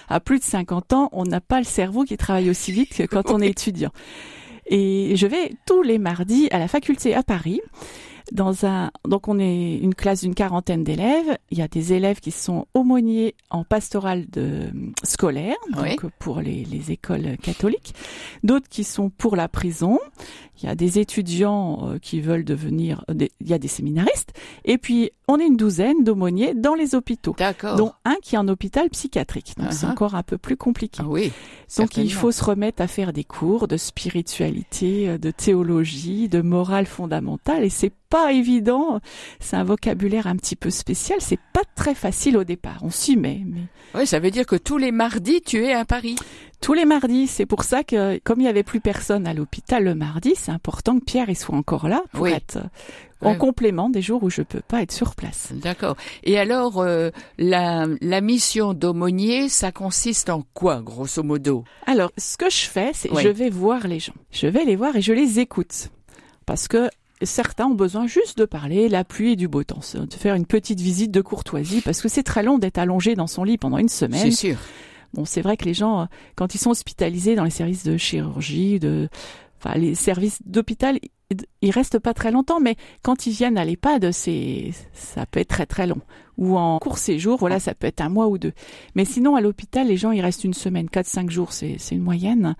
à 0.08 0.20
plus 0.20 0.38
de 0.38 0.44
50 0.44 0.92
ans, 0.92 1.08
on 1.12 1.24
n'a 1.24 1.40
pas 1.40 1.58
le 1.58 1.64
cerveau 1.64 2.04
qui 2.04 2.16
travaille 2.16 2.50
aussi 2.50 2.72
vite 2.72 2.94
que 2.94 3.04
quand 3.04 3.30
on 3.30 3.40
est 3.40 3.48
étudiant. 3.48 3.92
Et 4.66 5.16
je 5.16 5.26
vais 5.26 5.52
tous 5.66 5.82
les 5.82 5.98
mardis 5.98 6.48
à 6.50 6.58
la 6.58 6.68
faculté 6.68 7.14
à 7.14 7.22
Paris. 7.22 7.60
Dans 8.32 8.66
un, 8.66 8.90
donc 9.06 9.26
on 9.28 9.38
est 9.38 9.76
une 9.78 9.94
classe 9.94 10.20
d'une 10.22 10.34
quarantaine 10.34 10.84
d'élèves. 10.84 11.38
Il 11.50 11.58
y 11.58 11.62
a 11.62 11.68
des 11.68 11.92
élèves 11.94 12.20
qui 12.20 12.30
sont 12.30 12.66
aumôniers 12.74 13.34
en 13.50 13.64
pastoral 13.64 14.26
de 14.30 14.70
scolaire, 15.02 15.56
donc 15.72 15.82
Oui. 16.02 16.10
pour 16.18 16.40
les, 16.40 16.64
les 16.64 16.90
écoles 16.92 17.36
catholiques. 17.42 17.94
D'autres 18.44 18.68
qui 18.68 18.84
sont 18.84 19.08
pour 19.10 19.34
la 19.36 19.48
prison. 19.48 19.98
Il 20.60 20.66
y 20.66 20.68
a 20.68 20.74
des 20.74 20.98
étudiants 20.98 21.88
euh, 21.88 21.98
qui 21.98 22.20
veulent 22.20 22.44
devenir, 22.44 23.04
euh, 23.08 23.14
des- 23.14 23.30
il 23.40 23.46
y 23.48 23.54
a 23.54 23.58
des 23.58 23.68
séminaristes. 23.68 24.32
Et 24.64 24.76
puis 24.76 25.10
on 25.28 25.38
est 25.38 25.46
une 25.46 25.56
douzaine 25.56 26.02
d'aumôniers 26.02 26.52
dans 26.54 26.74
les 26.74 26.94
hôpitaux, 26.96 27.36
D'accord. 27.38 27.76
dont 27.76 27.92
un 28.04 28.16
qui 28.22 28.34
est 28.34 28.38
en 28.38 28.48
hôpital 28.48 28.90
psychiatrique. 28.90 29.54
Donc 29.56 29.72
c'est 29.72 29.86
Uh-huh. 29.86 29.90
encore 29.92 30.14
un 30.16 30.22
peu 30.24 30.36
plus 30.36 30.56
compliqué. 30.56 31.00
Ah 31.02 31.08
oui. 31.08 31.32
Donc 31.78 31.96
il 31.96 32.12
faut 32.12 32.32
se 32.32 32.42
remettre 32.44 32.82
à 32.82 32.88
faire 32.88 33.12
des 33.12 33.24
cours 33.24 33.68
de 33.68 33.76
spiritualité, 33.76 35.08
euh, 35.10 35.18
de 35.18 35.30
théologie, 35.30 36.28
de 36.28 36.40
morale 36.42 36.86
fondamentale 36.86 37.62
et 37.64 37.70
c'est 37.70 37.92
pas 38.10 38.32
évident. 38.32 39.00
C'est 39.40 39.56
un 39.56 39.64
vocabulaire 39.64 40.26
un 40.26 40.36
petit 40.36 40.56
peu 40.56 40.70
spécial, 40.70 41.18
c'est 41.20 41.38
pas 41.52 41.62
très 41.74 41.94
facile 41.94 42.36
au 42.36 42.44
départ. 42.44 42.78
On 42.82 42.90
s'y 42.90 43.16
met, 43.16 43.42
mais 43.46 43.62
Oui, 43.94 44.06
ça 44.06 44.18
veut 44.18 44.30
dire 44.30 44.46
que 44.46 44.56
tous 44.56 44.78
les 44.78 44.92
mardis, 44.92 45.40
tu 45.42 45.64
es 45.64 45.72
à 45.72 45.84
Paris. 45.84 46.16
tous 46.60 46.72
les 46.74 46.84
mardis, 46.84 47.26
c'est 47.28 47.46
pour 47.46 47.62
ça 47.64 47.84
que 47.84 48.18
comme 48.24 48.40
il 48.40 48.44
y 48.44 48.48
avait 48.48 48.62
plus 48.64 48.80
personne 48.80 49.26
à 49.26 49.34
l'hôpital 49.34 49.84
le 49.84 49.94
mardi, 49.94 50.34
c'est 50.36 50.50
important 50.50 50.98
que 50.98 51.04
Pierre 51.04 51.28
il 51.28 51.36
soit 51.36 51.54
encore 51.56 51.88
là 51.88 52.02
pour 52.12 52.22
Oui. 52.22 52.32
être 52.32 52.58
en 53.20 53.30
Ouais. 53.32 53.36
complément 53.38 53.88
des 53.90 54.00
jours 54.02 54.22
où 54.22 54.30
je 54.30 54.42
peux 54.42 54.60
pas 54.60 54.82
être 54.82 54.92
sur 54.92 55.14
place. 55.16 55.48
D'accord. 55.52 55.96
Et 56.22 56.38
alors, 56.38 56.78
euh, 56.80 57.10
la, 57.36 57.86
la 58.00 58.20
mission 58.20 58.74
d'aumônier, 58.74 59.48
ça 59.48 59.72
consiste 59.72 60.30
en 60.30 60.44
quoi, 60.54 60.80
grosso 60.82 61.22
modo? 61.24 61.64
Alors, 61.86 62.10
ce 62.16 62.36
que 62.36 62.48
je 62.50 62.66
fais, 62.66 62.90
c'est 62.94 63.10
Oui. 63.12 63.22
je 63.22 63.28
vais 63.28 63.50
voir 63.50 63.86
les 63.88 63.98
gens. 63.98 64.14
Je 64.30 64.46
vais 64.46 64.64
les 64.64 64.76
voir 64.76 64.94
et 64.96 65.00
je 65.02 65.12
les 65.12 65.40
écoute. 65.40 65.88
Parce 66.46 66.68
que 66.68 66.88
certains 67.22 67.66
ont 67.66 67.74
besoin 67.74 68.06
juste 68.06 68.38
de 68.38 68.44
parler, 68.44 68.88
la 68.88 69.04
pluie 69.04 69.32
et 69.32 69.36
du 69.36 69.48
beau 69.48 69.64
temps, 69.64 69.80
de 69.94 70.14
faire 70.14 70.34
une 70.34 70.46
petite 70.46 70.80
visite 70.80 71.10
de 71.10 71.20
courtoisie, 71.20 71.80
parce 71.80 72.00
que 72.00 72.08
c'est 72.08 72.22
très 72.22 72.42
long 72.42 72.58
d'être 72.58 72.78
allongé 72.78 73.14
dans 73.14 73.26
son 73.26 73.44
lit 73.44 73.58
pendant 73.58 73.78
une 73.78 73.88
semaine. 73.88 74.20
C'est 74.20 74.30
sûr. 74.30 74.56
Bon, 75.14 75.24
c'est 75.24 75.40
vrai 75.40 75.56
que 75.56 75.64
les 75.64 75.74
gens, 75.74 76.06
quand 76.36 76.54
ils 76.54 76.58
sont 76.58 76.70
hospitalisés 76.70 77.34
dans 77.34 77.44
les 77.44 77.50
services 77.50 77.84
de 77.84 77.96
chirurgie, 77.96 78.78
de, 78.78 79.08
enfin, 79.58 79.78
les 79.78 79.94
services 79.94 80.38
d'hôpital, 80.44 80.98
ils- 81.30 81.36
ils 81.62 81.70
restent 81.70 81.98
pas 81.98 82.14
très 82.14 82.30
longtemps, 82.30 82.60
mais 82.60 82.76
quand 83.02 83.26
ils 83.26 83.32
viennent 83.32 83.58
à 83.58 83.64
l'EHPAD, 83.64 84.12
c'est, 84.12 84.70
ça 84.92 85.24
peut 85.26 85.40
être 85.40 85.48
très 85.48 85.66
très 85.66 85.86
long. 85.86 86.00
Ou 86.38 86.56
en 86.56 86.78
court 86.78 86.98
séjour, 86.98 87.36
voilà, 87.36 87.58
ça 87.58 87.74
peut 87.74 87.88
être 87.88 88.00
un 88.00 88.08
mois 88.08 88.28
ou 88.28 88.38
deux. 88.38 88.52
Mais 88.94 89.04
sinon, 89.04 89.34
à 89.34 89.40
l'hôpital, 89.40 89.88
les 89.88 89.96
gens, 89.96 90.12
ils 90.12 90.20
restent 90.20 90.44
une 90.44 90.54
semaine, 90.54 90.88
quatre, 90.88 91.08
cinq 91.08 91.30
jours, 91.30 91.52
c'est, 91.52 91.76
c'est 91.78 91.96
une 91.96 92.02
moyenne. 92.02 92.54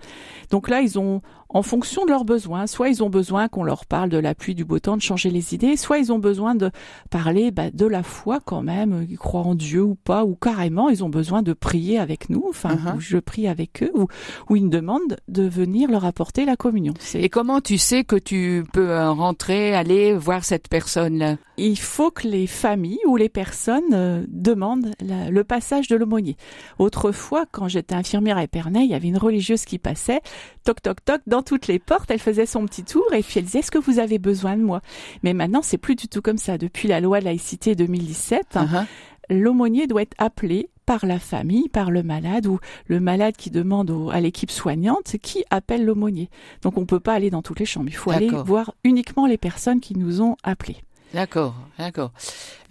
Donc 0.51 0.67
là, 0.69 0.81
ils 0.81 0.99
ont, 0.99 1.21
en 1.47 1.61
fonction 1.63 2.03
de 2.05 2.09
leurs 2.11 2.25
besoins, 2.25 2.67
soit 2.67 2.89
ils 2.89 3.01
ont 3.03 3.09
besoin 3.09 3.47
qu'on 3.47 3.63
leur 3.63 3.85
parle 3.85 4.09
de 4.09 4.17
la 4.17 4.35
pluie, 4.35 4.53
du 4.53 4.65
beau 4.65 4.79
temps, 4.79 4.97
de 4.97 5.01
changer 5.01 5.29
les 5.31 5.53
idées, 5.55 5.77
soit 5.77 5.97
ils 5.97 6.11
ont 6.11 6.19
besoin 6.19 6.55
de 6.55 6.71
parler 7.09 7.51
bah, 7.51 7.71
de 7.71 7.85
la 7.85 8.03
foi 8.03 8.39
quand 8.43 8.61
même, 8.61 8.91
euh, 8.93 9.05
ils 9.09 9.17
croient 9.17 9.41
en 9.41 9.55
Dieu 9.55 9.81
ou 9.81 9.95
pas, 9.95 10.25
ou 10.25 10.35
carrément 10.35 10.89
ils 10.89 11.03
ont 11.05 11.09
besoin 11.09 11.41
de 11.41 11.53
prier 11.53 11.97
avec 11.99 12.29
nous, 12.29 12.45
enfin, 12.49 12.75
Uh-huh. 12.75 12.97
ou 12.97 12.99
je 12.99 13.17
prie 13.17 13.47
avec 13.47 13.81
eux, 13.81 13.91
ou, 13.95 14.07
ou 14.49 14.55
ils 14.57 14.65
me 14.65 14.69
demandent 14.69 15.15
de 15.29 15.43
venir 15.43 15.89
leur 15.89 16.03
apporter 16.05 16.43
la 16.45 16.55
communion. 16.57 16.93
C'est- 16.99 17.21
Et 17.21 17.29
comment 17.29 17.61
tu 17.61 17.77
sais 17.77 18.03
que 18.03 18.17
tu 18.17 18.65
peux 18.73 18.89
euh, 18.91 19.09
rentrer, 19.11 19.73
aller 19.73 20.13
voir 20.13 20.43
cette 20.43 20.67
personne-là? 20.67 21.37
Il 21.67 21.77
faut 21.79 22.11
que 22.11 22.27
les 22.27 22.47
familles 22.47 22.99
ou 23.05 23.17
les 23.17 23.29
personnes 23.29 23.93
euh, 23.93 24.23
demandent 24.27 24.91
la- 25.01 25.29
le 25.29 25.43
passage 25.43 25.87
de 25.87 25.95
l'aumônier. 25.95 26.37
Autrefois, 26.77 27.45
quand 27.51 27.67
j'étais 27.67 27.95
infirmière 27.95 28.37
à 28.37 28.43
Épernay, 28.43 28.83
il 28.85 28.89
y 28.89 28.93
avait 28.93 29.07
une 29.07 29.17
religieuse 29.17 29.65
qui 29.65 29.79
passait, 29.79 30.21
toc 30.63 30.81
toc 30.81 31.03
toc, 31.03 31.21
dans 31.27 31.43
toutes 31.43 31.67
les 31.67 31.79
portes, 31.79 32.09
elle 32.11 32.19
faisait 32.19 32.45
son 32.45 32.65
petit 32.65 32.83
tour 32.83 33.05
et 33.13 33.21
puis 33.23 33.39
elle 33.39 33.45
disait 33.45 33.59
est-ce 33.59 33.71
que 33.71 33.77
vous 33.79 33.99
avez 33.99 34.19
besoin 34.19 34.57
de 34.57 34.63
moi? 34.63 34.81
Mais 35.23 35.33
maintenant, 35.33 35.61
c'est 35.61 35.77
plus 35.77 35.95
du 35.95 36.07
tout 36.07 36.21
comme 36.21 36.37
ça. 36.37 36.57
Depuis 36.57 36.87
la 36.87 36.99
loi 37.01 37.19
de 37.19 37.25
laïcité 37.25 37.75
2017, 37.75 38.55
Uh-huh. 38.55 38.85
l'aumônier 39.29 39.87
doit 39.87 40.01
être 40.01 40.15
appelé 40.17 40.69
par 40.85 41.05
la 41.05 41.19
famille, 41.19 41.69
par 41.69 41.91
le 41.91 42.01
malade 42.01 42.47
ou 42.47 42.57
le 42.87 42.99
malade 42.99 43.35
qui 43.37 43.51
demande 43.51 43.91
au- 43.91 44.09
à 44.09 44.19
l'équipe 44.21 44.49
soignante 44.49 45.17
qui 45.21 45.43
appelle 45.51 45.85
l'aumônier. 45.85 46.29
Donc 46.63 46.77
on 46.79 46.85
peut 46.87 46.99
pas 46.99 47.13
aller 47.13 47.29
dans 47.29 47.43
toutes 47.43 47.59
les 47.59 47.65
chambres. 47.65 47.89
Il 47.89 47.95
faut 47.95 48.09
aller 48.11 48.27
voir 48.43 48.73
uniquement 48.83 49.27
les 49.27 49.37
personnes 49.37 49.81
qui 49.81 49.95
nous 49.95 50.21
ont 50.21 50.35
appelés. 50.43 50.77
D'accord, 51.13 51.55
d'accord. 51.79 52.11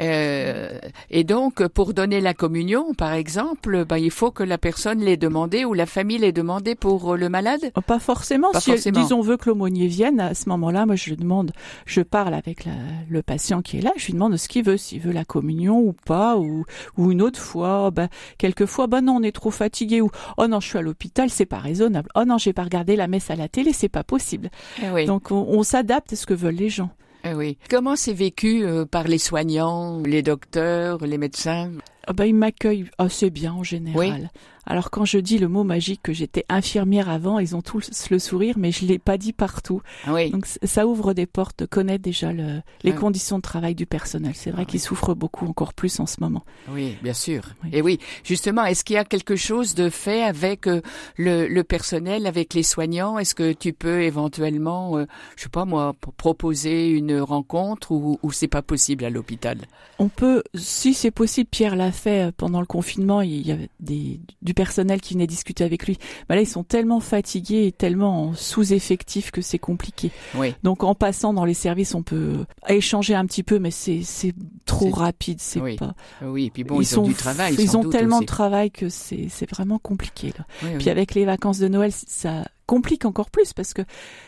Euh, 0.00 0.78
et 1.10 1.24
donc, 1.24 1.66
pour 1.68 1.92
donner 1.92 2.20
la 2.20 2.34
communion, 2.34 2.94
par 2.94 3.12
exemple, 3.14 3.84
ben, 3.84 3.96
il 3.96 4.12
faut 4.12 4.30
que 4.30 4.44
la 4.44 4.58
personne 4.58 5.00
l'ait 5.00 5.16
demandé 5.16 5.64
ou 5.64 5.74
la 5.74 5.86
famille 5.86 6.18
l'ait 6.18 6.30
demandé 6.30 6.76
pour 6.76 7.14
euh, 7.14 7.16
le 7.16 7.28
malade? 7.28 7.72
Oh, 7.74 7.80
Pas 7.80 7.98
forcément. 7.98 8.52
Pas 8.52 8.60
si 8.60 8.70
forcément. 8.70 9.00
disons 9.00 9.20
veut 9.22 9.36
que 9.36 9.48
l'aumônier 9.50 9.88
vienne, 9.88 10.20
à 10.20 10.34
ce 10.34 10.48
moment-là, 10.50 10.86
moi 10.86 10.94
je 10.94 11.14
demande, 11.14 11.50
je 11.84 12.00
parle 12.00 12.32
avec 12.34 12.64
la- 12.64 12.72
le 13.08 13.22
patient 13.22 13.60
qui 13.60 13.78
est 13.78 13.80
là, 13.80 13.90
je 13.96 14.06
lui 14.06 14.12
demande 14.12 14.36
ce 14.36 14.48
qu'il 14.48 14.64
veut, 14.64 14.76
s'il 14.76 15.00
veut 15.00 15.12
la 15.12 15.24
communion 15.24 15.80
ou 15.80 15.92
pas, 15.92 16.36
ou, 16.36 16.64
ou 16.96 17.10
une 17.10 17.22
autre 17.22 17.40
fois, 17.40 17.90
ben, 17.90 18.08
quelquefois, 18.38 18.86
ben 18.86 19.00
non, 19.00 19.16
on 19.16 19.22
est 19.24 19.32
trop 19.34 19.50
fatigué, 19.50 20.00
ou 20.00 20.10
oh 20.36 20.46
non, 20.46 20.60
je 20.60 20.68
suis 20.68 20.78
à 20.78 20.82
l'hôpital, 20.82 21.28
c'est 21.28 21.44
pas 21.46 21.58
raisonnable, 21.58 22.08
oh 22.14 22.24
non, 22.24 22.38
j'ai 22.38 22.52
pas 22.52 22.62
regardé 22.62 22.94
la 22.94 23.08
messe 23.08 23.30
à 23.30 23.36
la 23.36 23.48
télé, 23.48 23.72
c'est 23.72 23.88
pas 23.88 24.04
possible. 24.04 24.48
Eh 24.80 24.90
oui. 24.90 25.06
Donc 25.06 25.32
on, 25.32 25.44
on 25.48 25.64
s'adapte 25.64 26.12
à 26.12 26.16
ce 26.16 26.24
que 26.24 26.34
veulent 26.34 26.54
les 26.54 26.68
gens. 26.70 26.90
Eh 27.24 27.34
oui. 27.34 27.58
Comment 27.68 27.96
c'est 27.96 28.12
vécu 28.12 28.64
euh, 28.64 28.84
par 28.84 29.04
les 29.04 29.18
soignants, 29.18 30.00
les 30.04 30.22
docteurs, 30.22 31.04
les 31.04 31.18
médecins? 31.18 31.72
Ah 32.06 32.12
ben, 32.12 32.24
ils 32.24 32.34
m'accueillent 32.34 32.90
assez 32.96 33.30
bien 33.30 33.52
en 33.52 33.62
général. 33.62 34.30
Alors 34.70 34.90
quand 34.90 35.04
je 35.06 35.18
dis 35.18 35.38
le 35.38 35.48
mot 35.48 35.64
magique 35.64 36.00
que 36.02 36.12
j'étais 36.12 36.44
infirmière 36.50 37.08
avant, 37.08 37.38
ils 37.38 37.56
ont 37.56 37.62
tous 37.62 38.10
le 38.10 38.18
sourire, 38.18 38.54
mais 38.58 38.70
je 38.70 38.84
l'ai 38.84 38.98
pas 38.98 39.16
dit 39.16 39.32
partout. 39.32 39.80
Ah 40.06 40.12
oui. 40.12 40.30
Donc 40.30 40.46
ça 40.46 40.86
ouvre 40.86 41.14
des 41.14 41.26
portes 41.26 41.60
de 41.60 41.66
connaître 41.66 42.04
déjà 42.04 42.32
le, 42.32 42.60
les 42.82 42.92
Ah. 42.92 42.96
conditions 42.96 43.38
de 43.38 43.42
travail 43.42 43.74
du 43.74 43.86
personnel. 43.86 44.32
C'est 44.34 44.50
vrai 44.50 44.62
Ah 44.62 44.70
qu'ils 44.70 44.80
souffrent 44.80 45.14
beaucoup, 45.14 45.46
encore 45.46 45.72
plus 45.72 45.98
en 46.00 46.06
ce 46.06 46.16
moment. 46.20 46.44
Oui, 46.70 46.96
bien 47.02 47.14
sûr. 47.14 47.42
Oui. 47.64 47.70
Et 47.72 47.80
oui, 47.82 47.98
justement, 48.24 48.64
est-ce 48.64 48.84
qu'il 48.84 48.94
y 48.94 48.98
a 48.98 49.04
quelque 49.06 49.36
chose 49.36 49.74
de 49.74 49.88
fait 49.88 50.22
avec 50.22 50.66
euh, 50.66 50.82
le, 51.16 51.48
le 51.48 51.64
personnel, 51.64 52.26
avec 52.26 52.52
les 52.52 52.62
soignants? 52.62 53.18
Est-ce 53.18 53.34
que 53.34 53.54
tu 53.54 53.72
peux 53.72 54.02
éventuellement, 54.02 54.98
euh, 54.98 55.06
je 55.36 55.44
sais 55.44 55.48
pas 55.48 55.64
moi, 55.64 55.94
proposer 56.18 56.90
une 56.90 57.18
rencontre 57.20 57.90
ou, 57.92 58.18
ou 58.22 58.32
c'est 58.32 58.48
pas 58.48 58.60
possible 58.62 59.04
à 59.06 59.10
l'hôpital? 59.10 59.58
On 59.98 60.08
peut, 60.08 60.42
si 60.54 60.92
c'est 60.92 61.10
possible, 61.10 61.48
Pierre 61.50 61.74
l'a 61.74 61.90
fait 61.90 62.28
euh, 62.28 62.32
pendant 62.36 62.60
le 62.60 62.66
confinement. 62.66 63.22
Il 63.22 63.46
y 63.46 63.52
avait 63.52 63.70
des, 63.80 64.20
du 64.42 64.54
personnel 64.58 65.00
qui 65.00 65.14
venait 65.14 65.28
discuter 65.28 65.62
avec 65.62 65.86
lui. 65.86 65.98
Mais 66.28 66.34
là, 66.34 66.42
ils 66.42 66.46
sont 66.46 66.64
tellement 66.64 66.98
fatigués 66.98 67.66
et 67.66 67.70
tellement 67.70 68.24
en 68.24 68.34
sous-effectif 68.34 69.30
que 69.30 69.40
c'est 69.40 69.60
compliqué. 69.60 70.10
Oui. 70.34 70.52
Donc, 70.64 70.82
en 70.82 70.96
passant 70.96 71.32
dans 71.32 71.44
les 71.44 71.54
services, 71.54 71.94
on 71.94 72.02
peut 72.02 72.44
échanger 72.68 73.14
un 73.14 73.24
petit 73.24 73.44
peu, 73.44 73.60
mais 73.60 73.70
c'est 73.70 74.00
c'est 74.02 74.34
trop 74.66 74.90
rapide. 74.90 75.38
C'est 75.40 75.60
Oui. 75.60 75.76
pas. 75.76 75.94
Oui, 76.22 76.46
et 76.46 76.50
puis 76.50 76.64
bon, 76.64 76.80
ils, 76.80 76.98
ont 76.98 77.04
du 77.04 77.14
travail. 77.14 77.54
Ils 77.56 77.76
ont 77.76 77.88
tellement 77.88 78.16
aussi. 78.16 78.24
de 78.24 78.30
travail 78.30 78.72
que 78.72 78.88
c'est 78.88 79.28
c'est 79.30 79.48
vraiment 79.48 79.78
compliqué. 79.78 80.34
Là. 80.36 80.44
Oui, 80.64 80.70
oui. 80.72 80.78
Puis 80.78 80.90
avec 80.90 81.14
les 81.14 81.24
vacances 81.24 81.60
de 81.60 81.68
Noël, 81.68 81.92
ça 81.92 82.44
complique 82.66 83.04
encore 83.04 83.30
plus 83.30 83.52
parce 83.52 83.72
que 83.74 83.82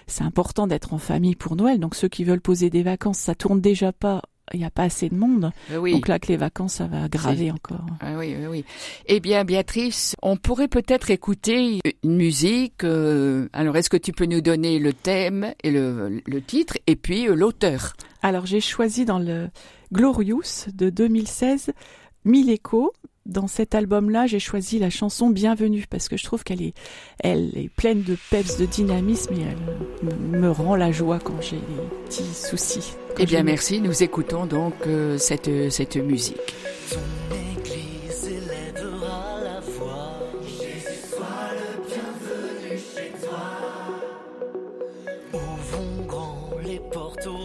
c'est 0.06 0.22
important 0.22 0.68
d'être 0.68 0.94
en 0.94 0.98
famille 0.98 1.34
pour 1.34 1.56
Noël. 1.56 1.80
Donc 1.80 1.96
ceux 1.96 2.08
qui 2.08 2.22
veulent 2.22 2.40
poser 2.40 2.70
des 2.70 2.84
vacances, 2.84 3.18
ça 3.18 3.34
tourne 3.34 3.60
déjà 3.60 3.90
pas. 3.90 4.22
Il 4.52 4.60
n'y 4.60 4.66
a 4.66 4.70
pas 4.70 4.82
assez 4.84 5.08
de 5.08 5.14
monde. 5.14 5.52
Oui. 5.76 5.92
Donc 5.92 6.08
là, 6.08 6.18
que 6.18 6.26
les 6.28 6.36
vacances, 6.36 6.74
ça 6.74 6.86
va 6.86 7.04
aggraver 7.04 7.50
encore. 7.50 7.86
Ah 8.00 8.14
oui, 8.18 8.34
oui, 8.38 8.46
oui. 8.46 8.64
Eh 9.06 9.20
bien, 9.20 9.44
Béatrice, 9.44 10.16
on 10.22 10.36
pourrait 10.36 10.68
peut-être 10.68 11.10
écouter 11.10 11.80
une 12.02 12.16
musique. 12.16 12.84
euh, 12.84 13.48
alors, 13.52 13.76
est-ce 13.76 13.90
que 13.90 13.96
tu 13.96 14.12
peux 14.12 14.26
nous 14.26 14.40
donner 14.40 14.78
le 14.78 14.92
thème 14.92 15.54
et 15.62 15.70
le, 15.70 16.20
le 16.26 16.42
titre 16.42 16.74
et 16.86 16.96
puis 16.96 17.28
euh, 17.28 17.34
l'auteur? 17.34 17.94
Alors 18.22 18.44
j'ai 18.46 18.60
choisi 18.60 19.04
dans 19.06 19.18
le 19.18 19.48
Glorious 19.92 20.68
de 20.74 20.90
2016 20.90 21.70
Mille 22.24 22.50
échos. 22.50 22.92
Dans 23.26 23.46
cet 23.46 23.74
album-là, 23.74 24.26
j'ai 24.26 24.38
choisi 24.40 24.78
la 24.78 24.88
chanson 24.90 25.28
Bienvenue 25.28 25.84
parce 25.88 26.08
que 26.08 26.16
je 26.16 26.24
trouve 26.24 26.42
qu'elle 26.42 26.62
est, 26.62 26.72
elle 27.22 27.50
est 27.56 27.68
pleine 27.68 28.02
de 28.02 28.16
peps, 28.30 28.56
de 28.56 28.64
dynamisme 28.64 29.34
et 29.34 29.42
elle 29.42 30.06
me- 30.32 30.38
me 30.38 30.50
rend 30.50 30.74
la 30.74 30.90
joie 30.90 31.18
quand 31.22 31.40
j'ai 31.42 31.56
des 31.56 32.06
petits 32.06 32.24
soucis. 32.34 32.94
Eh 33.18 33.26
bien, 33.26 33.42
merci. 33.42 33.80
Nous 33.80 34.02
écoutons 34.02 34.46
donc 34.46 34.74
euh, 34.86 35.18
cette, 35.18 35.50
cette 35.70 35.96
musique. 35.96 36.54
Ton 47.22 47.38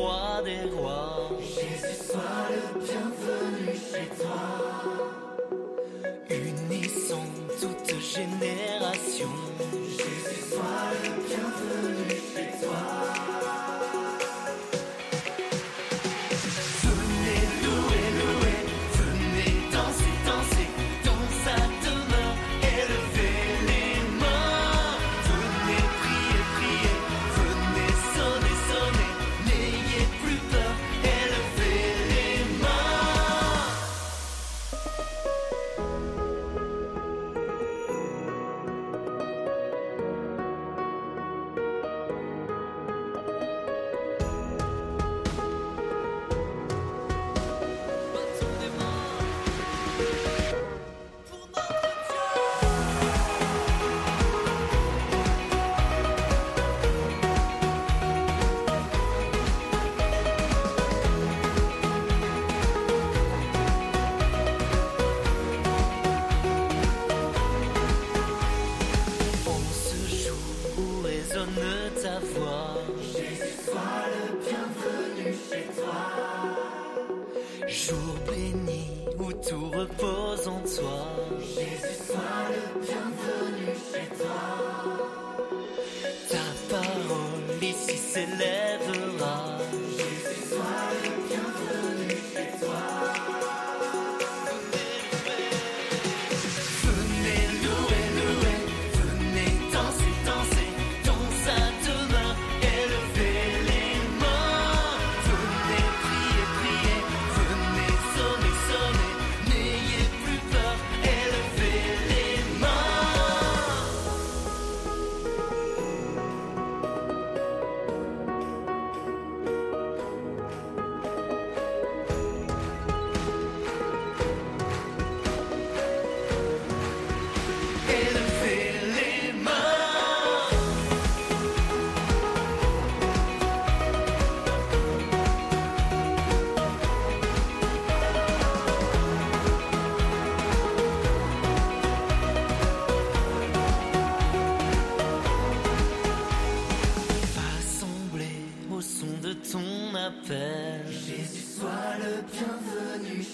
toute 8.15 8.29
génération. 8.39 8.75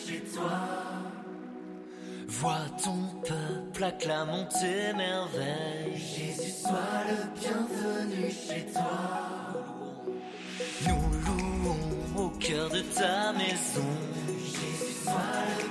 Chez 0.06 0.22
toi. 0.34 0.60
Vois 2.28 2.66
ton 2.84 3.20
peuple 3.28 3.84
acclamant 3.84 4.46
tes 4.46 4.94
merveilles. 4.96 5.98
Jésus, 5.98 6.52
sois 6.62 7.04
le 7.10 7.40
bienvenu 7.40 8.32
chez 8.32 8.66
toi. 8.72 9.54
Nous 10.88 11.04
louons 11.26 12.26
au 12.26 12.30
cœur 12.30 12.70
de 12.70 12.82
ta 12.82 13.34
maison. 13.34 13.92
Jésus, 14.40 15.04
sois 15.04 15.14
le 15.60 15.71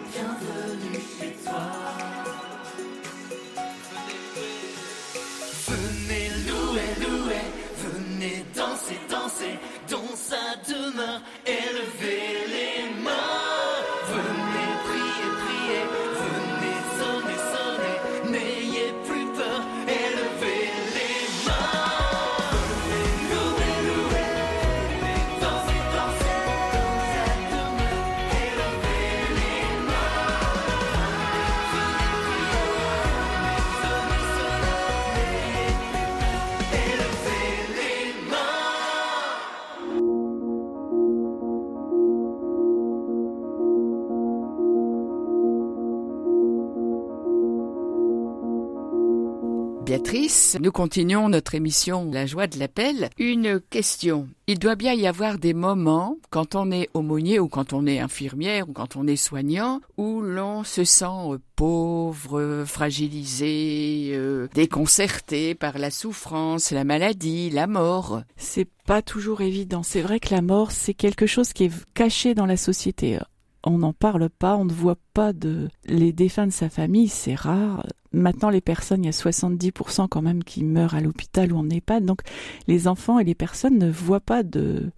Nous 50.60 50.72
continuons 50.72 51.28
notre 51.28 51.54
émission 51.54 52.10
La 52.10 52.26
joie 52.26 52.46
de 52.46 52.58
l'appel. 52.58 53.10
Une 53.18 53.60
question. 53.60 54.28
Il 54.48 54.58
doit 54.58 54.74
bien 54.74 54.92
y 54.92 55.06
avoir 55.06 55.38
des 55.38 55.54
moments, 55.54 56.16
quand 56.30 56.54
on 56.54 56.72
est 56.72 56.88
aumônier 56.94 57.38
ou 57.38 57.48
quand 57.48 57.72
on 57.72 57.86
est 57.86 58.00
infirmière 58.00 58.68
ou 58.68 58.72
quand 58.72 58.96
on 58.96 59.06
est 59.06 59.16
soignant, 59.16 59.80
où 59.96 60.20
l'on 60.20 60.64
se 60.64 60.82
sent 60.82 61.38
pauvre, 61.54 62.64
fragilisé, 62.66 64.10
euh, 64.14 64.48
déconcerté 64.54 65.54
par 65.54 65.78
la 65.78 65.90
souffrance, 65.90 66.72
la 66.72 66.84
maladie, 66.84 67.50
la 67.50 67.66
mort. 67.66 68.22
C'est 68.36 68.68
pas 68.86 69.02
toujours 69.02 69.40
évident. 69.42 69.82
C'est 69.82 70.02
vrai 70.02 70.18
que 70.18 70.34
la 70.34 70.42
mort, 70.42 70.72
c'est 70.72 70.94
quelque 70.94 71.26
chose 71.26 71.52
qui 71.52 71.64
est 71.64 71.72
caché 71.94 72.34
dans 72.34 72.46
la 72.46 72.56
société 72.56 73.18
on 73.64 73.78
n'en 73.78 73.92
parle 73.92 74.28
pas, 74.30 74.56
on 74.56 74.64
ne 74.64 74.72
voit 74.72 74.98
pas 75.14 75.32
de 75.32 75.68
les 75.84 76.12
défunts 76.12 76.46
de 76.46 76.52
sa 76.52 76.68
famille, 76.68 77.08
c'est 77.08 77.34
rare. 77.34 77.86
Maintenant, 78.12 78.50
les 78.50 78.60
personnes, 78.60 79.04
il 79.04 79.06
y 79.06 79.08
a 79.08 79.12
70% 79.12 80.08
quand 80.08 80.22
même 80.22 80.42
qui 80.42 80.64
meurent 80.64 80.94
à 80.94 81.00
l'hôpital 81.00 81.52
ou 81.52 81.58
en 81.58 81.70
EHPAD, 81.70 82.04
donc 82.04 82.22
les 82.66 82.88
enfants 82.88 83.18
et 83.18 83.24
les 83.24 83.34
personnes 83.34 83.78
ne 83.78 83.90
voient 83.90 84.20
pas 84.20 84.42
de, 84.42 84.90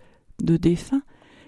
de 0.42 0.56
défunts 0.56 1.02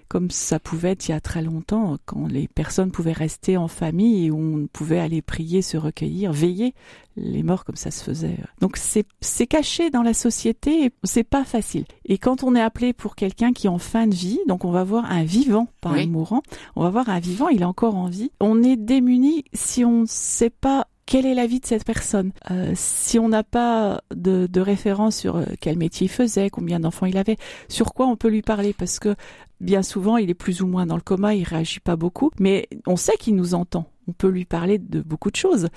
comme 0.07 0.31
ça 0.31 0.59
pouvait 0.59 0.91
être 0.91 1.07
il 1.07 1.11
y 1.11 1.15
a 1.15 1.19
très 1.19 1.41
longtemps, 1.41 1.97
quand 2.05 2.27
les 2.27 2.47
personnes 2.47 2.91
pouvaient 2.91 3.11
rester 3.11 3.57
en 3.57 3.67
famille 3.67 4.25
et 4.25 4.31
on 4.31 4.67
pouvait 4.71 4.99
aller 4.99 5.21
prier, 5.21 5.61
se 5.61 5.77
recueillir, 5.77 6.31
veiller 6.31 6.73
les 7.17 7.43
morts 7.43 7.63
comme 7.63 7.75
ça 7.75 7.91
se 7.91 8.03
faisait. 8.03 8.37
Donc 8.59 8.77
c'est 8.77 9.05
c'est 9.21 9.47
caché 9.47 9.89
dans 9.89 10.03
la 10.03 10.13
société, 10.13 10.91
c'est 11.03 11.23
pas 11.23 11.45
facile. 11.45 11.85
Et 12.05 12.17
quand 12.17 12.43
on 12.43 12.55
est 12.55 12.61
appelé 12.61 12.93
pour 12.93 13.15
quelqu'un 13.15 13.53
qui 13.53 13.67
est 13.67 13.69
en 13.69 13.77
fin 13.77 14.07
de 14.07 14.15
vie, 14.15 14.39
donc 14.47 14.65
on 14.65 14.71
va 14.71 14.83
voir 14.83 15.09
un 15.11 15.23
vivant, 15.23 15.67
pas 15.81 15.91
un 15.91 16.07
mourant, 16.07 16.41
on 16.75 16.83
va 16.83 16.89
voir 16.89 17.09
un 17.09 17.19
vivant, 17.19 17.47
il 17.49 17.61
est 17.61 17.65
encore 17.65 17.95
en 17.95 18.07
vie. 18.07 18.31
On 18.39 18.63
est 18.63 18.77
démuni 18.77 19.45
si 19.53 19.85
on 19.85 20.01
ne 20.01 20.07
sait 20.07 20.49
pas 20.49 20.87
quelle 21.05 21.25
est 21.25 21.35
la 21.35 21.45
vie 21.45 21.59
de 21.59 21.65
cette 21.65 21.85
personne 21.85 22.31
euh, 22.49 22.71
Si 22.75 23.19
on 23.19 23.29
n'a 23.29 23.43
pas 23.43 24.01
de, 24.13 24.47
de, 24.51 24.61
référence 24.61 25.15
sur 25.17 25.37
euh, 25.37 25.45
quel 25.61 25.77
métier 25.77 26.05
il 26.05 26.09
faisait, 26.09 26.49
combien 26.49 26.79
d'enfants 26.79 27.05
il 27.05 27.17
avait, 27.17 27.37
sur 27.69 27.93
quoi 27.93 28.07
on 28.07 28.15
peut 28.15 28.27
lui 28.27 28.41
parler 28.41 28.73
Parce 28.73 28.99
que 28.99 29.15
bien 29.59 29.83
souvent, 29.83 30.17
il 30.17 30.29
est 30.29 30.35
plus 30.35 30.61
ou 30.61 30.67
moins 30.67 30.85
dans 30.85 30.95
le 30.95 31.01
coma, 31.01 31.33
il 31.35 31.43
réagit 31.43 31.79
pas 31.79 31.95
beaucoup, 31.95 32.31
mais 32.39 32.67
on 32.85 32.95
sait 32.95 33.17
qu'il 33.17 33.35
nous 33.35 33.53
entend. 33.53 33.89
On 34.07 34.11
peut 34.11 34.29
lui 34.29 34.45
parler 34.45 34.77
de 34.77 35.01
beaucoup 35.01 35.31
de 35.31 35.35
choses, 35.35 35.69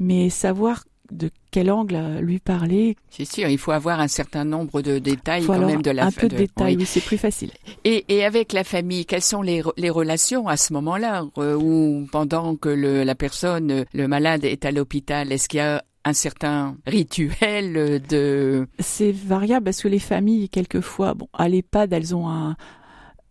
mais 0.00 0.30
savoir 0.30 0.84
de 1.10 1.30
quel 1.50 1.70
angle 1.70 2.18
lui 2.20 2.38
parler. 2.38 2.96
C'est 3.10 3.24
sûr, 3.24 3.48
il 3.48 3.58
faut 3.58 3.72
avoir 3.72 4.00
un 4.00 4.08
certain 4.08 4.44
nombre 4.44 4.82
de 4.82 4.98
détails 4.98 5.44
quand 5.44 5.58
même 5.58 5.82
de 5.82 5.90
la 5.90 6.06
Un 6.06 6.12
peu 6.12 6.28
de, 6.28 6.36
détails, 6.36 6.76
oui, 6.76 6.86
c'est 6.86 7.00
plus 7.00 7.18
facile. 7.18 7.50
Et, 7.84 8.04
et, 8.08 8.24
avec 8.24 8.52
la 8.52 8.64
famille, 8.64 9.06
quelles 9.06 9.22
sont 9.22 9.42
les, 9.42 9.62
les 9.76 9.90
relations 9.90 10.48
à 10.48 10.56
ce 10.56 10.72
moment-là 10.74 11.24
euh, 11.38 11.56
ou 11.56 12.06
pendant 12.12 12.56
que 12.56 12.68
le, 12.68 13.02
la 13.02 13.14
personne, 13.14 13.84
le 13.92 14.08
malade 14.08 14.44
est 14.44 14.64
à 14.64 14.70
l'hôpital 14.70 15.32
Est-ce 15.32 15.48
qu'il 15.48 15.58
y 15.58 15.62
a 15.62 15.82
un 16.04 16.12
certain 16.12 16.76
rituel 16.86 18.00
de... 18.08 18.66
C'est 18.78 19.12
variable 19.12 19.64
parce 19.64 19.82
que 19.82 19.88
les 19.88 19.98
familles, 19.98 20.48
quelquefois, 20.48 21.14
bon, 21.14 21.28
à 21.32 21.48
l'EHPAD, 21.48 21.92
elles 21.92 22.14
ont 22.14 22.28
un, 22.28 22.56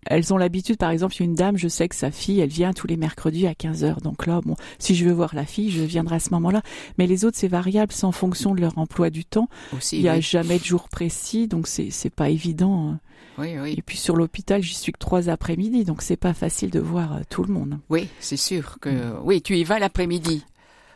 elles 0.05 0.33
ont 0.33 0.37
l'habitude, 0.37 0.77
par 0.77 0.91
exemple, 0.91 1.15
il 1.15 1.19
y 1.19 1.23
a 1.23 1.25
une 1.25 1.35
dame, 1.35 1.57
je 1.57 1.67
sais 1.67 1.87
que 1.89 1.95
sa 1.95 2.11
fille, 2.11 2.39
elle 2.39 2.49
vient 2.49 2.73
tous 2.73 2.87
les 2.87 2.97
mercredis 2.97 3.47
à 3.47 3.55
15 3.55 3.83
heures. 3.83 4.01
Donc 4.01 4.25
là, 4.25 4.41
bon, 4.43 4.55
si 4.77 4.95
je 4.95 5.05
veux 5.05 5.11
voir 5.11 5.35
la 5.35 5.45
fille, 5.45 5.71
je 5.71 5.81
viendrai 5.81 6.15
à 6.15 6.19
ce 6.19 6.31
moment-là. 6.31 6.61
Mais 6.97 7.07
les 7.07 7.25
autres, 7.25 7.37
c'est 7.37 7.47
variable, 7.47 7.91
c'est 7.91 8.05
en 8.05 8.11
fonction 8.11 8.55
de 8.55 8.61
leur 8.61 8.77
emploi 8.77 9.09
du 9.09 9.25
temps. 9.25 9.49
il 9.91 10.01
n'y 10.01 10.09
a 10.09 10.19
jamais 10.19 10.59
de 10.59 10.63
jour 10.63 10.89
précis, 10.89 11.47
donc 11.47 11.67
c'est 11.67 11.89
c'est 11.91 12.09
pas 12.09 12.29
évident. 12.29 12.89
Hein. 12.89 12.99
Oui, 13.37 13.57
oui. 13.59 13.75
Et 13.77 13.81
puis 13.81 13.97
sur 13.97 14.15
l'hôpital, 14.15 14.61
j'y 14.61 14.75
suis 14.75 14.91
que 14.91 14.99
trois 14.99 15.29
après-midi, 15.29 15.85
donc 15.85 16.01
c'est 16.01 16.17
pas 16.17 16.33
facile 16.33 16.69
de 16.69 16.79
voir 16.79 17.13
euh, 17.13 17.19
tout 17.29 17.43
le 17.43 17.53
monde. 17.53 17.79
Oui, 17.89 18.07
c'est 18.19 18.37
sûr 18.37 18.77
que 18.79 19.17
oui, 19.23 19.41
tu 19.41 19.57
y 19.57 19.63
vas 19.63 19.79
l'après-midi. 19.79 20.43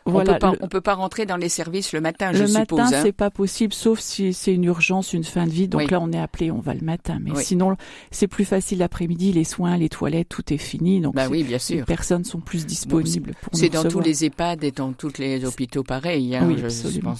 Voilà, 0.06 0.32
on 0.32 0.34
peut 0.34 0.38
pas, 0.38 0.52
on 0.60 0.68
peut 0.68 0.80
pas 0.82 0.94
rentrer 0.94 1.24
dans 1.24 1.36
les 1.36 1.48
services 1.48 1.92
le 1.92 2.00
matin, 2.00 2.32
je 2.32 2.44
suppose. 2.44 2.78
Le 2.78 2.84
matin, 2.84 2.96
hein. 2.96 3.02
c'est 3.02 3.12
pas 3.12 3.30
possible, 3.30 3.72
sauf 3.72 4.00
si 4.00 4.34
c'est 4.34 4.52
une 4.52 4.64
urgence, 4.64 5.14
une 5.14 5.24
fin 5.24 5.46
de 5.46 5.50
vie. 5.50 5.66
Donc 5.66 5.90
là, 5.90 5.98
on 6.00 6.12
est 6.12 6.18
appelé, 6.18 6.50
on 6.50 6.60
va 6.60 6.74
le 6.74 6.82
matin. 6.82 7.18
Mais 7.20 7.34
sinon, 7.42 7.76
c'est 8.10 8.28
plus 8.28 8.44
facile 8.44 8.78
l'après-midi, 8.78 9.32
les 9.32 9.44
soins, 9.44 9.76
les 9.76 9.88
toilettes, 9.88 10.28
tout 10.28 10.52
est 10.52 10.58
fini. 10.58 11.00
Donc 11.00 11.14
bah 11.14 11.28
oui, 11.30 11.42
bien 11.42 11.58
sûr. 11.58 11.76
les 11.76 11.82
personnes 11.84 12.24
sont 12.24 12.40
plus 12.40 12.66
disponibles 12.66 13.34
pour 13.40 13.54
C'est 13.54 13.70
dans 13.70 13.84
tous 13.84 14.00
les 14.00 14.24
EHPAD 14.24 14.64
et 14.64 14.72
dans 14.72 14.92
tous 14.92 15.18
les 15.18 15.44
hôpitaux 15.44 15.82
pareil. 15.82 16.36
Hein, 16.36 16.46
oui, 16.46 16.62
absolument. 16.62 17.14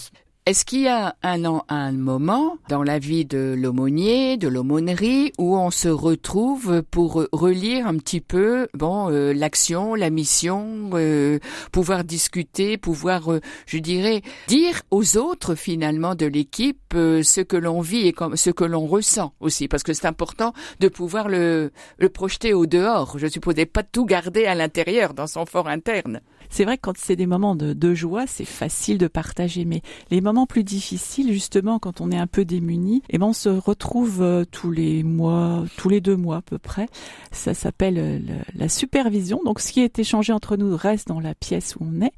Est-ce 0.46 0.66
qu'il 0.66 0.82
y 0.82 0.88
a 0.88 1.16
un, 1.22 1.42
un 1.70 1.92
moment 1.92 2.58
dans 2.68 2.82
la 2.82 2.98
vie 2.98 3.24
de 3.24 3.54
l'aumônier, 3.58 4.36
de 4.36 4.46
l'aumônerie, 4.46 5.32
où 5.38 5.56
on 5.56 5.70
se 5.70 5.88
retrouve 5.88 6.82
pour 6.82 7.26
relire 7.32 7.86
un 7.86 7.96
petit 7.96 8.20
peu, 8.20 8.68
bon, 8.74 9.10
euh, 9.10 9.32
l'action, 9.32 9.94
la 9.94 10.10
mission, 10.10 10.90
euh, 10.92 11.38
pouvoir 11.72 12.04
discuter, 12.04 12.76
pouvoir, 12.76 13.32
euh, 13.32 13.40
je 13.64 13.78
dirais, 13.78 14.20
dire 14.46 14.82
aux 14.90 15.16
autres 15.16 15.54
finalement 15.54 16.14
de 16.14 16.26
l'équipe 16.26 16.92
ce 16.92 17.40
que 17.40 17.56
l'on 17.56 17.80
vit 17.80 18.08
et 18.08 18.14
ce 18.34 18.50
que 18.50 18.64
l'on 18.64 18.86
ressent 18.86 19.32
aussi, 19.40 19.66
parce 19.66 19.82
que 19.82 19.94
c'est 19.94 20.06
important 20.06 20.52
de 20.78 20.88
pouvoir 20.88 21.30
le, 21.30 21.72
le 21.96 22.08
projeter 22.10 22.52
au 22.52 22.66
dehors. 22.66 23.18
Je 23.18 23.28
suppose, 23.28 23.54
pas 23.72 23.82
tout 23.82 24.04
garder 24.04 24.44
à 24.44 24.54
l'intérieur, 24.54 25.14
dans 25.14 25.26
son 25.26 25.46
fort 25.46 25.68
interne. 25.68 26.20
C'est 26.54 26.64
vrai 26.64 26.76
que 26.76 26.82
quand 26.82 26.96
c'est 26.96 27.16
des 27.16 27.26
moments 27.26 27.56
de, 27.56 27.94
joie, 27.94 28.28
c'est 28.28 28.44
facile 28.44 28.96
de 28.96 29.08
partager, 29.08 29.64
mais 29.64 29.82
les 30.12 30.20
moments 30.20 30.46
plus 30.46 30.62
difficiles, 30.62 31.32
justement, 31.32 31.80
quand 31.80 32.00
on 32.00 32.12
est 32.12 32.16
un 32.16 32.28
peu 32.28 32.44
démuni, 32.44 33.02
eh 33.10 33.18
ben 33.18 33.26
on 33.26 33.32
se 33.32 33.48
retrouve 33.48 34.22
euh, 34.22 34.44
tous 34.48 34.70
les 34.70 35.02
mois, 35.02 35.64
tous 35.76 35.88
les 35.88 36.00
deux 36.00 36.14
mois 36.14 36.36
à 36.36 36.42
peu 36.42 36.58
près. 36.58 36.86
Ça 37.32 37.54
s'appelle 37.54 37.98
euh, 37.98 38.20
la 38.54 38.68
supervision. 38.68 39.40
Donc, 39.44 39.58
ce 39.58 39.72
qui 39.72 39.80
est 39.80 39.98
échangé 39.98 40.32
entre 40.32 40.56
nous 40.56 40.76
reste 40.76 41.08
dans 41.08 41.18
la 41.18 41.34
pièce 41.34 41.74
où 41.74 41.88
on 41.90 42.00
est, 42.00 42.14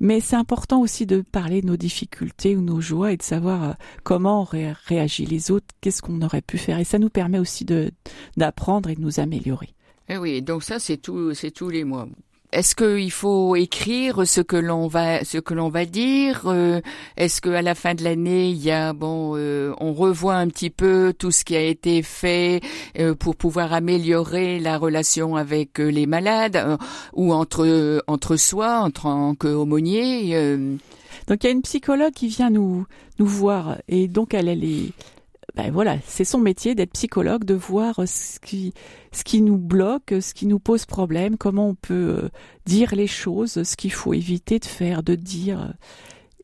mais 0.00 0.20
c'est 0.20 0.36
important 0.36 0.80
aussi 0.80 1.04
de 1.04 1.20
parler 1.20 1.60
de 1.60 1.66
nos 1.66 1.76
difficultés 1.76 2.56
ou 2.56 2.62
nos 2.62 2.80
joies 2.80 3.12
et 3.12 3.18
de 3.18 3.22
savoir 3.22 3.64
euh, 3.64 3.72
comment 4.02 4.44
réagit 4.44 5.26
les 5.26 5.50
autres, 5.50 5.66
qu'est-ce 5.82 6.00
qu'on 6.00 6.22
aurait 6.22 6.40
pu 6.40 6.56
faire, 6.56 6.78
et 6.78 6.84
ça 6.84 6.98
nous 6.98 7.10
permet 7.10 7.38
aussi 7.38 7.66
d'apprendre 8.38 8.88
et 8.88 8.94
de 8.94 9.02
nous 9.02 9.20
améliorer. 9.20 9.74
Eh 10.08 10.16
oui, 10.16 10.40
donc 10.40 10.62
ça 10.62 10.78
c'est 10.78 10.96
tous 10.96 11.68
les 11.68 11.84
mois. 11.84 12.08
Est-ce 12.54 12.76
qu'il 12.76 13.10
faut 13.10 13.56
écrire 13.56 14.28
ce 14.28 14.40
que 14.40 14.54
l'on 14.54 14.86
va 14.86 15.24
ce 15.24 15.38
que 15.38 15.54
l'on 15.54 15.70
va 15.70 15.86
dire 15.86 16.42
euh, 16.46 16.80
Est-ce 17.16 17.40
qu'à 17.40 17.62
la 17.62 17.74
fin 17.74 17.94
de 17.96 18.04
l'année, 18.04 18.50
il 18.50 18.62
y 18.62 18.70
a 18.70 18.92
bon, 18.92 19.32
euh, 19.34 19.74
on 19.80 19.92
revoit 19.92 20.36
un 20.36 20.46
petit 20.46 20.70
peu 20.70 21.12
tout 21.18 21.32
ce 21.32 21.44
qui 21.44 21.56
a 21.56 21.60
été 21.60 22.02
fait 22.02 22.60
euh, 23.00 23.16
pour 23.16 23.34
pouvoir 23.34 23.72
améliorer 23.72 24.60
la 24.60 24.78
relation 24.78 25.34
avec 25.34 25.78
les 25.78 26.06
malades 26.06 26.78
ou 27.12 27.32
entre 27.32 28.00
entre 28.06 28.36
soi, 28.36 28.78
en 28.82 28.90
tant 28.92 29.34
qu'aumônier 29.34 30.56
Donc 31.26 31.42
il 31.42 31.46
y 31.46 31.48
a 31.48 31.52
une 31.52 31.62
psychologue 31.62 32.12
qui 32.12 32.28
vient 32.28 32.50
nous 32.50 32.86
nous 33.18 33.26
voir 33.26 33.78
et 33.88 34.06
donc 34.06 34.32
elle 34.32 34.48
elle 34.48 34.62
est 34.62 34.92
ben 35.54 35.70
voilà, 35.70 35.98
c'est 36.06 36.24
son 36.24 36.38
métier 36.38 36.74
d'être 36.74 36.92
psychologue, 36.92 37.44
de 37.44 37.54
voir 37.54 38.00
ce 38.06 38.40
qui, 38.40 38.74
ce 39.12 39.22
qui 39.22 39.40
nous 39.40 39.56
bloque, 39.56 40.12
ce 40.20 40.34
qui 40.34 40.46
nous 40.46 40.58
pose 40.58 40.84
problème, 40.84 41.36
comment 41.36 41.68
on 41.68 41.74
peut 41.76 42.24
euh, 42.24 42.28
dire 42.66 42.94
les 42.94 43.06
choses, 43.06 43.62
ce 43.62 43.76
qu'il 43.76 43.92
faut 43.92 44.14
éviter 44.14 44.58
de 44.58 44.64
faire, 44.64 45.04
de 45.04 45.14
dire. 45.14 45.72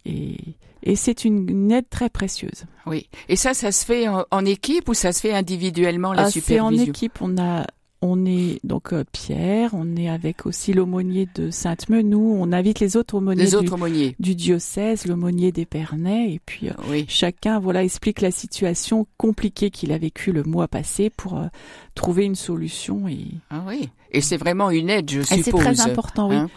Et, 0.04 0.36
et 0.82 0.96
c'est 0.96 1.24
une, 1.24 1.72
aide 1.72 1.88
très 1.90 2.08
précieuse. 2.08 2.64
Oui. 2.86 3.08
Et 3.28 3.36
ça, 3.36 3.52
ça 3.52 3.72
se 3.72 3.84
fait 3.84 4.06
en, 4.08 4.44
équipe 4.44 4.88
ou 4.88 4.94
ça 4.94 5.12
se 5.12 5.20
fait 5.20 5.32
individuellement 5.32 6.12
la 6.12 6.22
ah, 6.22 6.30
supervision 6.30 6.70
C'est 6.70 6.82
en 6.82 6.90
équipe. 6.90 7.18
On 7.20 7.36
a 7.36 7.66
on 8.02 8.24
est 8.24 8.60
donc 8.64 8.92
euh, 8.92 9.04
Pierre, 9.12 9.70
on 9.74 9.96
est 9.96 10.08
avec 10.08 10.46
aussi 10.46 10.72
l'aumônier 10.72 11.28
de 11.34 11.50
Sainte-Menou, 11.50 12.36
on 12.38 12.52
invite 12.52 12.80
les 12.80 12.96
autres 12.96 13.16
aumôniers, 13.16 13.42
les 13.42 13.54
autres 13.54 13.76
du, 13.88 14.14
du, 14.18 14.34
diocèse, 14.34 15.06
l'aumônier 15.06 15.52
d'Épernay, 15.52 16.32
et 16.32 16.40
puis 16.44 16.70
euh, 16.70 17.02
chacun 17.08 17.60
voilà 17.60 17.84
explique 17.84 18.20
la 18.22 18.30
situation 18.30 19.06
compliquée 19.18 19.70
qu'il 19.70 19.92
a 19.92 19.98
vécue 19.98 20.32
le 20.32 20.44
mois 20.44 20.66
passé 20.66 21.10
pour 21.10 21.38
euh, 21.38 21.46
trouver 21.94 22.24
une 22.24 22.36
solution. 22.36 23.06
Et... 23.06 23.26
Ah 23.50 23.62
oui, 23.66 23.90
et 24.12 24.22
c'est 24.22 24.38
vraiment 24.38 24.70
une 24.70 24.88
aide, 24.88 25.10
je 25.10 25.20
suppose. 25.20 25.44
C'est 25.44 25.52
très 25.52 25.80
important, 25.80 26.30
oui. 26.30 26.36
Hein 26.36 26.50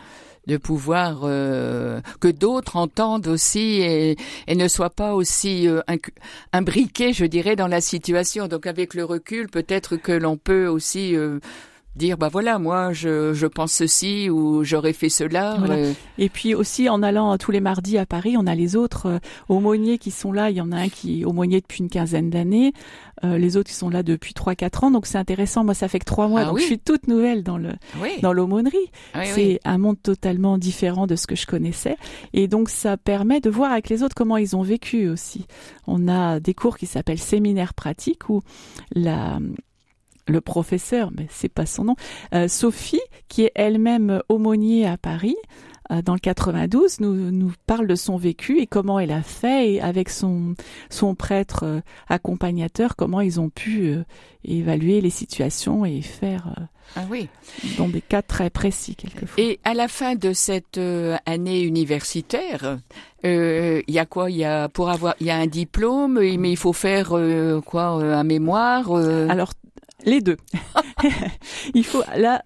de 0.48 0.58
pouvoir 0.58 1.22
euh, 1.24 2.02
que 2.20 2.28
d'autres 2.28 2.76
entendent 2.76 3.28
aussi 3.28 3.82
et, 3.82 4.18
ne 4.54 4.68
soient 4.68 4.90
pas 4.90 5.14
aussi 5.14 5.68
euh, 5.68 5.82
imbriqués, 6.52 7.14
je 7.14 7.26
dirais, 7.26 7.56
dans 7.56 7.68
la 7.68 7.82
situation. 7.82 8.48
Donc 8.48 8.68
avec 8.68 8.94
le 8.94 9.06
recul, 9.06 9.50
peut-être 9.50 9.96
que 9.96 10.12
l'on 10.12 10.38
peut 10.38 10.68
aussi 10.68 11.16
euh, 11.16 11.40
dire 11.96 12.18
bah 12.18 12.30
voilà 12.30 12.60
moi 12.60 12.92
je, 12.92 13.34
je 13.34 13.48
pense 13.48 13.72
ceci 13.72 14.30
ou 14.30 14.64
j'aurais 14.64 14.94
fait 14.94 15.10
cela 15.10 15.58
euh. 15.70 15.94
et 16.18 16.30
puis 16.30 16.56
aussi 16.56 16.90
en 16.90 17.04
allant 17.04 17.38
tous 17.38 17.52
les 17.52 17.60
mardis 17.60 17.98
à 17.98 18.06
Paris 18.06 18.36
on 18.38 18.48
a 18.48 18.56
les 18.56 18.76
autres 18.76 19.08
euh, 19.08 19.20
aumôniers 19.50 19.98
qui 19.98 20.12
sont 20.12 20.32
là. 20.32 20.50
Il 20.50 20.58
y 20.58 20.62
en 20.62 20.72
a 20.72 20.78
un 20.78 20.90
qui 20.90 21.22
est 21.22 21.26
aumônier 21.26 21.62
depuis 21.62 21.80
une 21.80 21.90
quinzaine 21.90 22.30
d'années. 22.30 22.74
Euh, 23.24 23.38
les 23.38 23.58
autres 23.58 23.70
qui 23.70 23.76
sont 23.76 23.90
là 23.90 24.04
depuis 24.04 24.34
trois 24.34 24.56
quatre 24.56 24.84
ans. 24.84 24.92
Donc 24.92 25.06
c'est 25.06 25.18
intéressant. 25.18 25.64
Moi 25.64 25.74
ça 25.74 25.88
fait 25.88 26.00
que 26.00 26.06
trois 26.06 26.28
mois. 26.28 26.42
Ah 26.42 26.46
donc 26.46 26.60
je 26.60 26.64
suis 26.64 26.80
toute 26.80 27.08
nouvelle 27.08 27.44
dans 27.44 27.58
le 27.58 27.72
dans 28.22 28.34
l'aumônerie. 28.34 28.92
C'est 29.24 29.60
un 29.66 29.78
monde 29.78 30.02
totalement 30.02 30.58
différent 30.58 31.08
de 31.08 31.16
ce 31.16 31.28
que 31.28 31.36
je 31.36 31.46
connaissais. 31.46 31.98
Et 32.34 32.48
donc 32.48 32.70
ça 32.70 32.98
permet 32.98 33.40
de 33.40 33.50
voir 33.50 33.72
avec 33.72 33.90
les 33.90 34.04
autres 34.04 34.16
comment 34.16 34.38
ils 34.38 34.56
ont 34.56 34.64
vécu 34.64 35.10
aussi. 35.10 35.46
On 35.88 36.08
a 36.08 36.40
des 36.40 36.54
cours 36.54 36.78
qui 36.78 36.86
s'appellent 36.86 37.20
séminaires 37.20 37.74
pratiques 37.74 38.30
où 38.30 38.42
la 38.94 39.40
le 40.28 40.42
professeur, 40.42 41.12
mais 41.16 41.28
c'est 41.30 41.50
pas 41.50 41.66
son 41.66 41.86
nom, 41.86 41.96
euh, 42.34 42.48
Sophie, 42.48 43.02
qui 43.28 43.44
est 43.44 43.52
elle-même 43.56 44.22
aumônier 44.30 44.86
à 44.86 44.98
Paris, 44.98 45.36
euh, 45.92 46.02
dans 46.02 46.14
le 46.14 46.20
92 46.20 47.02
nous, 47.02 47.32
nous 47.32 47.52
parle 47.68 47.88
de 47.88 47.96
son 47.96 48.16
vécu 48.18 48.60
et 48.60 48.68
comment 48.68 49.00
elle 49.00 49.12
a 49.12 49.22
fait 49.22 49.74
et 49.74 49.82
avec 49.82 50.10
son, 50.10 50.56
son 50.90 51.14
prêtre 51.16 51.64
euh, 51.64 51.82
accompagnateur, 52.08 52.96
comment 52.96 53.20
ils 53.22 53.40
ont 53.40 53.50
pu 53.50 53.88
euh, 53.88 54.04
évaluer 54.46 55.02
les 55.02 55.10
situations 55.10 55.86
et 55.86 56.02
faire 56.02 56.56
ah 56.96 57.02
oui. 57.10 57.28
dans 57.78 57.88
des 57.88 58.02
cas 58.02 58.22
très 58.22 58.50
précis 58.50 58.96
quelquefois. 58.96 59.44
Et 59.44 59.60
à 59.64 59.74
la 59.74 59.88
fin 59.88 60.16
de 60.16 60.32
cette 60.34 60.80
année 61.26 61.64
universitaire, 61.64 62.80
il 63.24 63.84
y 63.88 64.00
a 64.00 64.06
quoi? 64.06 64.30
Il 64.30 64.38
y 64.38 64.44
a 64.44 64.68
pour 64.68 64.90
avoir, 64.90 65.16
il 65.22 65.28
y 65.28 65.32
a 65.32 65.38
un 65.38 65.48
diplôme, 65.48 66.20
mais 66.20 66.52
il 66.52 66.58
faut 66.58 66.74
faire 66.74 67.18
quoi 67.66 67.86
Un 67.86 68.24
mémoire 68.26 68.94
Alors 68.94 69.54
les 70.04 70.22
deux. 70.22 70.38
il 71.74 71.86
faut 71.86 72.04
là 72.16 72.44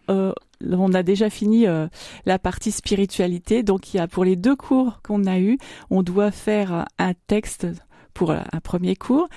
on 0.62 0.94
a 0.94 1.04
déjà 1.04 1.30
fini 1.30 1.68
euh, 1.68 1.88
la 2.26 2.40
partie 2.40 2.72
spiritualité. 2.72 3.64
Donc 3.64 3.94
il 3.94 3.98
y 3.98 4.00
a 4.00 4.08
pour 4.08 4.26
les 4.26 4.36
deux 4.36 4.56
cours 4.56 5.02
qu'on 5.04 5.26
a 5.26 5.40
eu, 5.40 5.58
on 5.90 6.04
doit 6.04 6.32
faire 6.32 6.86
un 6.98 7.14
texte 7.28 7.68
pour 8.14 8.32
un 8.32 8.60
premier 8.64 8.96
cours. 8.96 9.28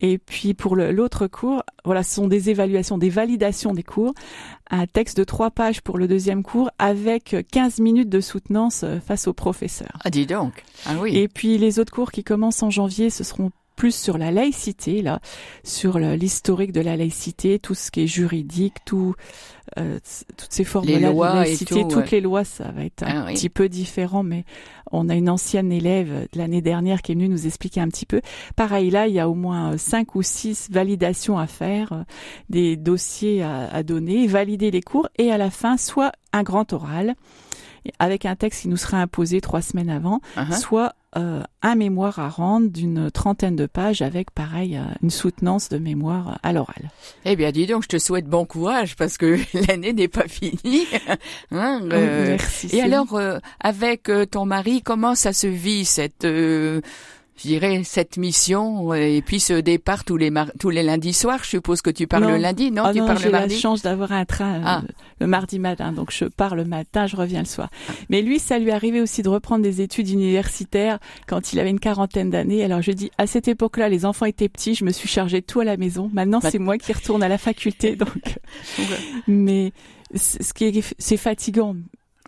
Et 0.00 0.18
puis 0.18 0.52
pour 0.52 0.76
l'autre 0.76 1.26
cours, 1.26 1.62
voilà, 1.86 2.02
ce 2.02 2.16
sont 2.16 2.28
des 2.28 2.50
évaluations, 2.50 2.98
des 2.98 3.08
validations 3.08 3.72
des 3.72 3.82
cours. 3.82 4.12
Un 4.70 4.86
texte 4.86 5.16
de 5.16 5.24
trois 5.24 5.50
pages 5.50 5.80
pour 5.80 5.96
le 5.96 6.06
deuxième 6.06 6.42
cours 6.42 6.70
avec 6.78 7.34
15 7.50 7.80
minutes 7.80 8.10
de 8.10 8.20
soutenance 8.20 8.82
euh, 8.82 9.00
face 9.00 9.26
au 9.26 9.32
professeur. 9.32 9.98
Ah, 10.04 10.10
dis 10.10 10.26
donc. 10.26 10.64
Ah 10.84 10.96
oui. 11.00 11.16
Et 11.16 11.28
puis 11.28 11.56
les 11.56 11.78
autres 11.78 11.92
cours 11.92 12.12
qui 12.12 12.24
commencent 12.24 12.62
en 12.62 12.68
janvier, 12.68 13.08
ce 13.08 13.24
seront 13.24 13.52
plus 13.76 13.94
sur 13.94 14.18
la 14.18 14.30
laïcité, 14.30 15.02
là, 15.02 15.20
sur 15.62 15.98
l'historique 15.98 16.72
de 16.72 16.80
la 16.80 16.96
laïcité, 16.96 17.58
tout 17.58 17.74
ce 17.74 17.90
qui 17.90 18.02
est 18.02 18.06
juridique, 18.06 18.76
tout, 18.84 19.14
euh, 19.78 19.98
toutes 20.36 20.52
ces 20.52 20.64
formes 20.64 20.86
de 20.86 20.96
laïcité, 20.96 21.86
toutes 21.86 22.10
les 22.10 22.20
lois, 22.20 22.44
ça 22.44 22.72
va 22.72 22.84
être 22.84 23.02
un 23.02 23.26
ah 23.26 23.32
petit 23.32 23.50
peu 23.50 23.68
différent, 23.68 24.22
mais 24.22 24.44
on 24.90 25.08
a 25.08 25.14
une 25.14 25.28
ancienne 25.28 25.70
élève 25.70 26.26
de 26.32 26.38
l'année 26.38 26.62
dernière 26.62 27.02
qui 27.02 27.12
est 27.12 27.14
venue 27.14 27.28
nous 27.28 27.46
expliquer 27.46 27.80
un 27.80 27.88
petit 27.88 28.06
peu. 28.06 28.20
Pareil, 28.56 28.90
là, 28.90 29.06
il 29.06 29.14
y 29.14 29.20
a 29.20 29.28
au 29.28 29.34
moins 29.34 29.72
euh, 29.72 29.78
cinq 29.78 30.14
ou 30.14 30.22
six 30.22 30.68
validations 30.70 31.38
à 31.38 31.46
faire, 31.46 31.92
euh, 31.92 32.02
des 32.48 32.76
dossiers 32.76 33.42
à, 33.42 33.68
à 33.70 33.82
donner, 33.82 34.26
valider 34.26 34.70
les 34.70 34.82
cours, 34.82 35.08
et 35.18 35.30
à 35.30 35.38
la 35.38 35.50
fin, 35.50 35.76
soit 35.76 36.12
un 36.32 36.42
grand 36.42 36.72
oral, 36.72 37.14
avec 37.98 38.26
un 38.26 38.36
texte 38.36 38.62
qui 38.62 38.68
nous 38.68 38.76
sera 38.76 38.98
imposé 38.98 39.40
trois 39.40 39.62
semaines 39.62 39.90
avant, 39.90 40.20
uh-huh. 40.36 40.58
soit 40.58 40.94
euh, 41.16 41.42
un 41.62 41.76
mémoire 41.76 42.18
à 42.18 42.28
rendre 42.28 42.68
d'une 42.68 43.10
trentaine 43.10 43.56
de 43.56 43.64
pages 43.64 44.02
avec 44.02 44.30
pareil 44.32 44.76
euh, 44.76 44.84
une 45.02 45.10
soutenance 45.10 45.70
de 45.70 45.78
mémoire 45.78 46.38
à 46.42 46.52
l'oral. 46.52 46.90
Eh 47.24 47.36
bien, 47.36 47.52
dis 47.52 47.66
donc, 47.66 47.84
je 47.84 47.88
te 47.88 47.98
souhaite 47.98 48.26
bon 48.26 48.44
courage 48.44 48.96
parce 48.96 49.16
que 49.16 49.38
l'année 49.68 49.94
n'est 49.94 50.08
pas 50.08 50.28
finie. 50.28 50.86
hein, 51.52 51.80
euh, 51.90 52.26
merci. 52.28 52.68
Et 52.76 52.82
alors, 52.82 53.18
avec 53.60 54.10
ton 54.30 54.44
mari, 54.44 54.82
comment 54.82 55.14
ça 55.14 55.32
se 55.32 55.46
vit 55.46 55.86
cette 55.86 56.26
je 57.36 57.48
dirais, 57.48 57.82
cette 57.84 58.16
mission 58.16 58.94
et 58.94 59.22
puis 59.22 59.40
ce 59.40 59.54
départ 59.54 60.04
tous 60.04 60.16
les 60.16 60.32
tous 60.58 60.70
les 60.70 60.82
lundis 60.82 61.12
soirs. 61.12 61.40
Je 61.42 61.50
suppose 61.50 61.82
que 61.82 61.90
tu 61.90 62.06
parles 62.06 62.26
le 62.26 62.36
lundi, 62.38 62.70
non? 62.70 62.84
Ah 62.86 62.92
Tu 62.92 63.00
parles 63.00 63.22
le 63.22 63.30
mardi. 63.30 63.48
J'ai 63.50 63.56
la 63.56 63.60
chance 63.60 63.82
d'avoir 63.82 64.12
un 64.12 64.24
train 64.24 64.60
ah. 64.64 64.82
euh, 64.82 64.88
le 65.20 65.26
mardi 65.26 65.58
matin, 65.58 65.92
donc 65.92 66.10
je 66.10 66.24
pars 66.24 66.56
le 66.56 66.64
matin, 66.64 67.06
je 67.06 67.16
reviens 67.16 67.40
le 67.40 67.46
soir. 67.46 67.68
Mais 68.08 68.22
lui, 68.22 68.38
ça 68.38 68.58
lui 68.58 68.70
arrivait 68.70 69.00
aussi 69.00 69.22
de 69.22 69.28
reprendre 69.28 69.62
des 69.62 69.80
études 69.80 70.08
universitaires 70.08 70.98
quand 71.26 71.52
il 71.52 71.60
avait 71.60 71.70
une 71.70 71.80
quarantaine 71.80 72.30
d'années. 72.30 72.64
Alors 72.64 72.82
je 72.82 72.92
dis, 72.92 73.10
à 73.18 73.26
cette 73.26 73.48
époque-là, 73.48 73.88
les 73.88 74.04
enfants 74.06 74.26
étaient 74.26 74.48
petits, 74.48 74.74
je 74.74 74.84
me 74.84 74.90
suis 74.90 75.08
chargée 75.08 75.40
de 75.40 75.46
tout 75.46 75.60
à 75.60 75.64
la 75.64 75.76
maison. 75.76 76.10
Maintenant, 76.12 76.40
c'est 76.40 76.58
moi 76.58 76.78
qui 76.78 76.92
retourne 76.92 77.22
à 77.22 77.28
la 77.28 77.38
faculté, 77.38 77.96
donc. 77.96 78.38
Mais 79.26 79.72
ce 80.14 80.52
qui 80.52 80.64
est, 80.64 80.94
c'est 80.98 81.16
fatigant. 81.16 81.76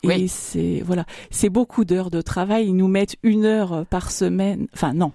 Et 0.02 0.28
c'est 0.28 0.82
voilà, 0.84 1.04
c'est 1.30 1.50
beaucoup 1.50 1.84
d'heures 1.84 2.10
de 2.10 2.20
travail. 2.20 2.66
Ils 2.66 2.76
nous 2.76 2.88
mettent 2.88 3.16
une 3.22 3.44
heure 3.44 3.86
par 3.86 4.10
semaine. 4.10 4.66
Enfin 4.72 4.94
non, 4.94 5.12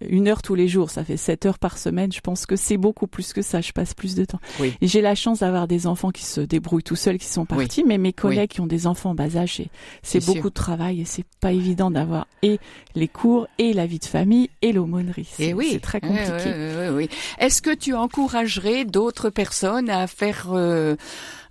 une 0.00 0.28
heure 0.28 0.42
tous 0.42 0.54
les 0.54 0.68
jours, 0.68 0.90
ça 0.90 1.04
fait 1.04 1.16
sept 1.16 1.46
heures 1.46 1.58
par 1.58 1.78
semaine. 1.78 2.12
Je 2.12 2.20
pense 2.20 2.44
que 2.44 2.54
c'est 2.56 2.76
beaucoup 2.76 3.06
plus 3.06 3.32
que 3.32 3.40
ça. 3.40 3.60
Je 3.60 3.72
passe 3.72 3.94
plus 3.94 4.14
de 4.14 4.24
temps. 4.24 4.40
Oui. 4.60 4.74
J'ai 4.82 5.00
la 5.00 5.14
chance 5.14 5.40
d'avoir 5.40 5.66
des 5.66 5.86
enfants 5.86 6.10
qui 6.10 6.24
se 6.24 6.40
débrouillent 6.40 6.82
tout 6.82 6.96
seuls, 6.96 7.18
qui 7.18 7.26
sont 7.26 7.46
partis. 7.46 7.82
Mais 7.84 7.96
mes 7.96 8.12
collègues 8.12 8.50
qui 8.50 8.60
ont 8.60 8.66
des 8.66 8.86
enfants 8.86 9.10
en 9.10 9.14
bas 9.14 9.36
âge, 9.36 9.62
c'est 10.02 10.24
beaucoup 10.24 10.50
de 10.50 10.54
travail 10.54 11.00
et 11.00 11.04
c'est 11.04 11.24
pas 11.40 11.52
évident 11.52 11.90
d'avoir 11.90 12.26
et 12.42 12.58
les 12.94 13.08
cours 13.08 13.48
et 13.58 13.72
la 13.72 13.86
vie 13.86 13.98
de 13.98 14.04
famille 14.04 14.50
et 14.60 14.72
l'aumônerie. 14.72 15.28
C'est 15.30 15.54
oui. 15.54 15.78
très 15.80 16.00
compliqué. 16.00 16.90
Oui, 16.92 17.08
Est-ce 17.38 17.62
que 17.62 17.74
tu 17.74 17.94
encouragerais 17.94 18.84
d'autres 18.84 19.30
personnes 19.30 19.88
à 19.88 20.06
faire 20.06 20.48
euh, 20.52 20.96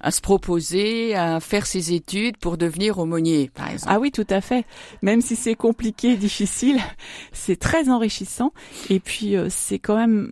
à 0.06 0.12
se 0.12 0.22
proposer 0.22 1.15
à 1.15 1.39
faire 1.39 1.65
ses 1.65 1.94
études 1.94 2.38
pour 2.38 2.58
devenir 2.58 3.00
aumônier, 3.00 3.50
par 3.52 3.72
exemple. 3.72 3.91
Ah 3.91 4.00
oui, 4.00 4.12
tout 4.12 4.28
à 4.30 4.39
fait. 4.39 4.63
Même 5.02 5.20
si 5.20 5.36
c'est 5.36 5.56
compliqué, 5.56 6.15
difficile, 6.15 6.78
c'est 7.34 7.60
très 7.60 7.89
enrichissant. 7.89 8.54
Et 8.91 9.00
puis 9.00 9.36
euh, 9.36 9.48
c'est 9.50 9.80
quand 9.80 9.98
même 9.98 10.32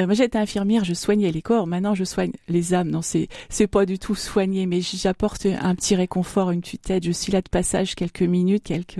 euh, 0.00 0.06
moi 0.06 0.14
j'étais 0.14 0.38
infirmière, 0.38 0.84
je 0.84 0.92
soignais 0.92 1.30
les 1.30 1.40
corps. 1.40 1.68
Maintenant 1.68 1.94
je 1.94 2.02
soigne 2.02 2.32
les 2.48 2.74
âmes. 2.74 2.90
Non, 2.90 3.00
c'est 3.00 3.28
c'est 3.48 3.68
pas 3.68 3.86
du 3.86 4.00
tout 4.00 4.16
soigner, 4.16 4.66
mais 4.66 4.80
j'apporte 4.80 5.46
un 5.46 5.74
petit 5.76 5.94
réconfort, 5.94 6.50
une 6.50 6.60
petite 6.60 6.90
aide. 6.90 7.04
Je 7.04 7.12
suis 7.12 7.30
là 7.30 7.42
de 7.42 7.48
passage 7.48 7.94
quelques 7.94 8.22
minutes, 8.22 8.64
quelques 8.64 8.98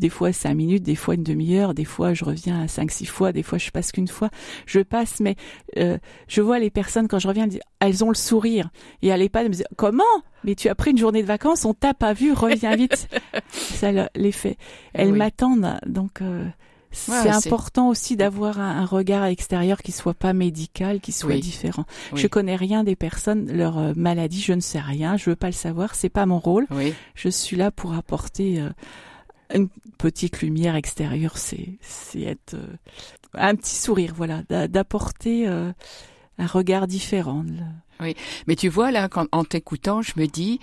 des 0.00 0.08
fois 0.08 0.32
cinq 0.32 0.54
minutes, 0.54 0.82
des 0.82 0.96
fois 0.96 1.14
une 1.14 1.22
demi-heure, 1.22 1.74
des 1.74 1.84
fois 1.84 2.14
je 2.14 2.24
reviens 2.24 2.66
cinq, 2.66 2.90
six 2.90 3.06
fois, 3.06 3.32
des 3.32 3.42
fois 3.42 3.58
je 3.58 3.70
passe 3.70 3.92
qu'une 3.92 4.08
fois. 4.08 4.30
Je 4.66 4.80
passe, 4.80 5.20
mais 5.20 5.36
euh, 5.76 5.98
je 6.26 6.40
vois 6.40 6.58
les 6.58 6.70
personnes 6.70 7.06
quand 7.06 7.18
je 7.18 7.28
reviens, 7.28 7.46
elles 7.78 8.04
ont 8.04 8.08
le 8.08 8.14
sourire. 8.14 8.70
Et 9.02 9.12
à 9.12 9.16
l'EHPAD, 9.16 9.42
elles 9.42 9.48
me 9.48 9.54
disent 9.54 9.64
comment? 9.76 10.02
Mais 10.42 10.54
tu 10.54 10.68
as 10.68 10.74
pris 10.74 10.90
une 10.90 10.98
journée 10.98 11.22
de 11.22 11.28
vacances, 11.28 11.64
on 11.64 11.74
t'a 11.74 11.94
pas 11.94 12.14
vu, 12.14 12.32
reviens 12.32 12.74
vite. 12.74 13.08
Ça 13.52 13.92
l'effet. 14.16 14.56
Elles 14.94 15.12
m'attendent, 15.12 15.78
donc. 15.86 16.22
Euh, 16.22 16.46
c'est 16.92 17.28
important 17.28 17.88
aussi 17.88 18.16
d'avoir 18.16 18.58
un, 18.58 18.84
regard 18.84 19.24
extérieur 19.26 19.80
qui 19.80 19.92
soit 19.92 20.14
pas 20.14 20.32
médical, 20.32 21.00
qui 21.00 21.12
soit 21.12 21.36
différent. 21.36 21.84
Je 22.14 22.26
connais 22.26 22.56
rien 22.56 22.82
des 22.82 22.96
personnes, 22.96 23.50
leur 23.52 23.78
euh, 23.78 23.92
maladie, 23.94 24.40
je 24.40 24.52
ne 24.52 24.60
sais 24.60 24.80
rien, 24.80 25.16
je 25.16 25.30
veux 25.30 25.36
pas 25.36 25.46
le 25.46 25.52
savoir, 25.52 25.94
c'est 25.94 26.08
pas 26.08 26.26
mon 26.26 26.38
rôle. 26.38 26.66
Je 27.14 27.28
suis 27.28 27.56
là 27.56 27.70
pour 27.70 27.94
apporter 27.94 28.60
une 29.54 29.68
petite 29.98 30.40
lumière 30.42 30.76
extérieure, 30.76 31.36
c'est 31.38 31.78
être 32.20 32.54
euh, 32.54 32.76
un 33.34 33.54
petit 33.54 33.76
sourire, 33.76 34.14
voilà, 34.16 34.42
d'apporter 34.68 35.48
euh, 35.48 35.72
un 36.38 36.46
regard 36.46 36.86
différent. 36.86 37.44
Oui, 38.00 38.14
mais 38.46 38.56
tu 38.56 38.68
vois 38.68 38.90
là, 38.90 39.08
quand, 39.08 39.26
en 39.32 39.44
t'écoutant, 39.44 40.02
je 40.02 40.12
me 40.16 40.26
dis, 40.26 40.58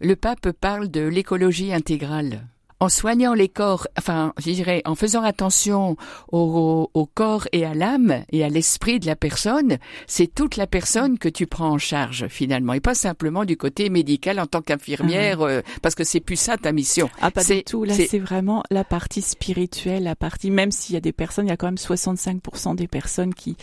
le 0.00 0.14
pape 0.16 0.50
parle 0.52 0.88
de 0.88 1.00
l'écologie 1.00 1.72
intégrale 1.72 2.42
en 2.82 2.88
soignant 2.88 3.32
les 3.32 3.48
corps, 3.48 3.86
enfin, 3.96 4.32
je 4.38 4.50
dirais, 4.50 4.82
en 4.84 4.96
faisant 4.96 5.22
attention 5.22 5.96
au, 6.32 7.08
corps 7.14 7.46
et 7.52 7.64
à 7.64 7.74
l'âme 7.74 8.24
et 8.32 8.42
à 8.42 8.48
l'esprit 8.48 8.98
de 8.98 9.06
la 9.06 9.14
personne, 9.14 9.78
c'est 10.08 10.26
toute 10.26 10.56
la 10.56 10.66
personne 10.66 11.16
que 11.16 11.28
tu 11.28 11.46
prends 11.46 11.70
en 11.70 11.78
charge 11.78 12.26
finalement, 12.26 12.72
et 12.72 12.80
pas 12.80 12.96
simplement 12.96 13.44
du 13.44 13.56
côté 13.56 13.88
médical 13.88 14.40
en 14.40 14.46
tant 14.46 14.62
qu'infirmière, 14.62 15.42
ah 15.42 15.46
euh, 15.46 15.62
parce 15.80 15.94
que 15.94 16.02
c'est 16.02 16.18
plus 16.18 16.34
ça 16.34 16.56
ta 16.56 16.72
mission. 16.72 17.08
Ah 17.20 17.30
pas 17.30 17.44
du 17.44 17.62
tout. 17.62 17.84
Là, 17.84 17.94
c'est 17.94 18.18
vraiment 18.18 18.64
la 18.68 18.82
partie 18.82 19.22
spirituelle, 19.22 20.02
la 20.02 20.16
partie. 20.16 20.50
Même 20.50 20.72
s'il 20.72 20.94
y 20.94 20.98
a 20.98 21.00
des 21.00 21.12
personnes, 21.12 21.46
il 21.46 21.50
y 21.50 21.52
a 21.52 21.56
quand 21.56 21.68
même 21.68 21.76
65% 21.76 22.74
des 22.74 22.88
personnes 22.88 23.32
qui 23.32 23.56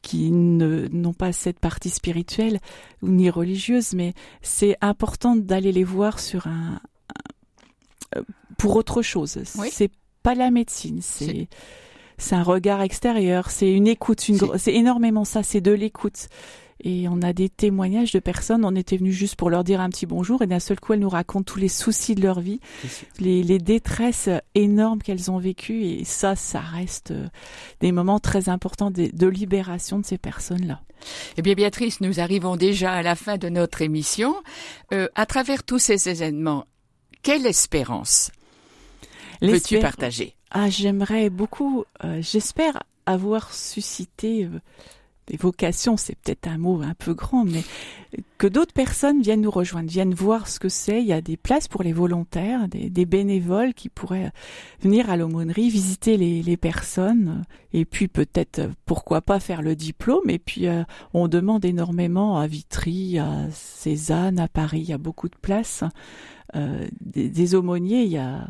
qui 0.00 0.30
n'ont 0.30 1.12
pas 1.12 1.32
cette 1.32 1.58
partie 1.58 1.90
spirituelle 1.90 2.60
ni 3.02 3.28
religieuse, 3.28 3.92
mais 3.92 4.14
c'est 4.40 4.76
important 4.80 5.36
d'aller 5.36 5.72
les 5.72 5.84
voir 5.84 6.20
sur 6.20 6.46
un, 6.46 6.80
pour 8.58 8.76
autre 8.76 9.02
chose. 9.02 9.38
C'est 9.44 9.90
pas 10.22 10.34
la 10.34 10.50
médecine, 10.50 11.00
c'est 11.02 11.48
c'est 12.18 12.34
un 12.34 12.42
regard 12.42 12.80
extérieur, 12.80 13.50
c'est 13.50 13.70
une 13.70 13.86
écoute, 13.86 14.28
une 14.28 14.38
c'est 14.56 14.74
énormément 14.74 15.24
ça, 15.24 15.42
c'est 15.42 15.60
de 15.60 15.72
l'écoute. 15.72 16.28
Et 16.84 17.08
on 17.08 17.22
a 17.22 17.32
des 17.32 17.48
témoignages 17.48 18.12
de 18.12 18.18
personnes, 18.18 18.64
on 18.64 18.74
était 18.74 18.98
venu 18.98 19.10
juste 19.10 19.36
pour 19.36 19.48
leur 19.48 19.64
dire 19.64 19.80
un 19.80 19.88
petit 19.88 20.04
bonjour 20.04 20.42
et 20.42 20.46
d'un 20.46 20.60
seul 20.60 20.78
coup 20.78 20.92
elles 20.92 21.00
nous 21.00 21.08
racontent 21.08 21.44
tous 21.44 21.58
les 21.58 21.68
soucis 21.68 22.14
de 22.14 22.22
leur 22.22 22.38
vie, 22.38 22.60
les, 23.18 23.42
les, 23.42 23.58
détresses 23.58 24.28
énormes 24.54 25.00
qu'elles 25.00 25.30
ont 25.30 25.38
vécues 25.38 25.84
et 25.84 26.04
ça, 26.04 26.36
ça 26.36 26.60
reste 26.60 27.12
euh, 27.12 27.28
des 27.80 27.92
moments 27.92 28.20
très 28.20 28.50
importants 28.50 28.90
de, 28.90 29.08
de 29.10 29.26
libération 29.26 29.98
de 29.98 30.04
ces 30.04 30.18
personnes-là. 30.18 30.82
Eh 31.38 31.42
bien, 31.42 31.54
Béatrice, 31.54 32.00
nous 32.00 32.20
arrivons 32.20 32.56
déjà 32.56 32.92
à 32.92 33.02
la 33.02 33.14
fin 33.14 33.38
de 33.38 33.48
notre 33.48 33.82
émission. 33.82 34.34
Euh, 34.92 35.08
à 35.14 35.26
travers 35.26 35.62
tous 35.62 35.78
ces 35.78 36.08
événements, 36.08 36.66
quelle 37.22 37.46
espérance 37.46 38.30
veux-tu 39.42 39.78
partager? 39.80 40.34
Ah, 40.50 40.70
j'aimerais 40.70 41.28
beaucoup, 41.30 41.84
euh, 42.04 42.20
j'espère 42.22 42.82
avoir 43.04 43.52
suscité 43.52 44.44
euh, 44.44 44.60
des 45.26 45.36
vocations, 45.36 45.96
c'est 45.96 46.14
peut-être 46.14 46.46
un 46.46 46.56
mot 46.58 46.82
un 46.82 46.94
peu 46.94 47.12
grand, 47.12 47.44
mais 47.44 47.64
que 48.38 48.46
d'autres 48.46 48.72
personnes 48.72 49.22
viennent 49.22 49.40
nous 49.40 49.50
rejoindre, 49.50 49.90
viennent 49.90 50.14
voir 50.14 50.46
ce 50.46 50.60
que 50.60 50.68
c'est. 50.68 51.00
Il 51.00 51.06
y 51.06 51.12
a 51.12 51.20
des 51.20 51.36
places 51.36 51.66
pour 51.66 51.82
les 51.82 51.92
volontaires, 51.92 52.68
des, 52.68 53.06
bénévoles 53.06 53.74
qui 53.74 53.88
pourraient 53.88 54.30
venir 54.80 55.10
à 55.10 55.16
l'aumônerie, 55.16 55.68
visiter 55.68 56.16
les, 56.16 56.56
personnes, 56.56 57.44
et 57.72 57.84
puis 57.84 58.06
peut-être, 58.06 58.70
pourquoi 58.84 59.20
pas 59.20 59.40
faire 59.40 59.62
le 59.62 59.74
diplôme. 59.74 60.30
Et 60.30 60.38
puis, 60.38 60.68
euh, 60.68 60.84
on 61.12 61.26
demande 61.26 61.64
énormément 61.64 62.38
à 62.38 62.46
Vitry, 62.46 63.18
à 63.18 63.50
Cézanne, 63.50 64.38
à 64.38 64.48
Paris, 64.48 64.80
il 64.80 64.90
y 64.90 64.92
a 64.92 64.98
beaucoup 64.98 65.28
de 65.28 65.36
places. 65.36 65.82
Euh, 66.54 66.86
des, 67.00 67.28
des 67.28 67.54
aumôniers, 67.54 68.02
il 68.02 68.12
y 68.12 68.18
a 68.18 68.48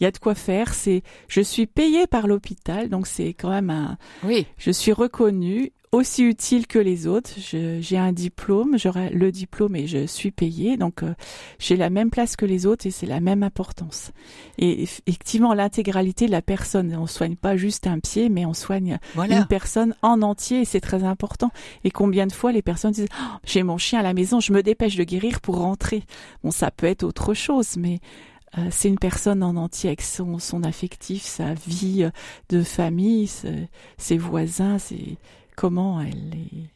il 0.00 0.04
y 0.04 0.06
a 0.06 0.10
de 0.10 0.18
quoi 0.18 0.34
faire. 0.34 0.74
C'est, 0.74 1.02
je 1.28 1.40
suis 1.40 1.66
payée 1.66 2.08
par 2.08 2.26
l'hôpital, 2.26 2.88
donc 2.88 3.06
c'est 3.06 3.34
quand 3.34 3.50
même 3.50 3.70
un. 3.70 3.98
Oui. 4.24 4.46
Je 4.58 4.72
suis 4.72 4.92
reconnue 4.92 5.72
aussi 5.92 6.24
utile 6.24 6.66
que 6.66 6.78
les 6.78 7.06
autres. 7.06 7.30
J'ai 7.36 7.98
un 7.98 8.12
diplôme, 8.12 8.78
j'aurai 8.78 9.10
le 9.10 9.30
diplôme 9.30 9.76
et 9.76 9.86
je 9.86 10.06
suis 10.06 10.30
payée, 10.30 10.78
donc 10.78 11.02
euh, 11.02 11.14
j'ai 11.58 11.76
la 11.76 11.90
même 11.90 12.10
place 12.10 12.34
que 12.34 12.46
les 12.46 12.64
autres 12.66 12.86
et 12.86 12.90
c'est 12.90 13.06
la 13.06 13.20
même 13.20 13.42
importance. 13.42 14.10
Et 14.56 14.82
effectivement, 14.82 15.52
l'intégralité 15.52 16.26
de 16.26 16.30
la 16.30 16.40
personne, 16.40 16.96
on 16.96 17.06
soigne 17.06 17.36
pas 17.36 17.58
juste 17.58 17.86
un 17.86 17.98
pied, 18.00 18.30
mais 18.30 18.46
on 18.46 18.54
soigne 18.54 18.98
une 19.16 19.46
personne 19.46 19.94
en 20.00 20.22
entier 20.22 20.62
et 20.62 20.64
c'est 20.64 20.80
très 20.80 21.04
important. 21.04 21.50
Et 21.84 21.90
combien 21.90 22.26
de 22.26 22.32
fois 22.32 22.52
les 22.52 22.62
personnes 22.62 22.92
disent 22.92 23.08
oh, 23.12 23.36
j'ai 23.44 23.62
mon 23.62 23.76
chien 23.76 24.00
à 24.00 24.02
la 24.02 24.14
maison, 24.14 24.40
je 24.40 24.52
me 24.54 24.62
dépêche 24.62 24.96
de 24.96 25.04
guérir 25.04 25.40
pour 25.40 25.58
rentrer. 25.58 26.04
Bon, 26.42 26.50
ça 26.50 26.70
peut 26.70 26.86
être 26.86 27.02
autre 27.02 27.34
chose, 27.34 27.76
mais 27.76 28.00
euh, 28.56 28.68
c'est 28.70 28.88
une 28.88 28.98
personne 28.98 29.42
en 29.42 29.56
entier 29.56 29.90
avec 29.90 30.00
son, 30.00 30.38
son 30.38 30.62
affectif, 30.62 31.22
sa 31.22 31.52
vie 31.52 32.08
de 32.48 32.62
famille, 32.62 33.30
ses 33.98 34.16
voisins, 34.16 34.78
c'est 34.78 35.18
comment 35.56 36.00
elle 36.00 36.34
est 36.34 36.68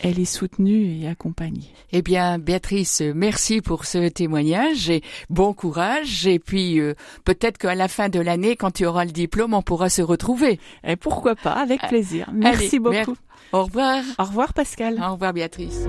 elle 0.00 0.18
est 0.18 0.24
soutenue 0.24 1.00
et 1.00 1.06
accompagnée. 1.06 1.72
Eh 1.92 2.02
bien, 2.02 2.38
Béatrice, 2.38 3.02
merci 3.14 3.60
pour 3.60 3.84
ce 3.84 4.08
témoignage 4.08 4.90
et 4.90 5.02
bon 5.28 5.52
courage. 5.52 6.26
Et 6.26 6.38
puis, 6.38 6.80
euh, 6.80 6.94
peut-être 7.24 7.58
qu'à 7.58 7.74
la 7.74 7.88
fin 7.88 8.08
de 8.08 8.18
l'année, 8.18 8.56
quand 8.56 8.70
tu 8.72 8.86
auras 8.86 9.04
le 9.04 9.12
diplôme, 9.12 9.54
on 9.54 9.62
pourra 9.62 9.90
se 9.90 10.02
retrouver. 10.02 10.58
Et 10.84 10.96
pourquoi 10.96 11.36
pas, 11.36 11.52
avec 11.52 11.84
euh, 11.84 11.88
plaisir. 11.88 12.30
Merci 12.32 12.78
beaucoup. 12.78 13.16
Au 13.52 13.64
revoir. 13.64 14.02
Au 14.18 14.24
revoir, 14.24 14.54
Pascal. 14.54 14.98
Au 15.00 15.12
revoir, 15.12 15.32
Béatrice. 15.32 15.86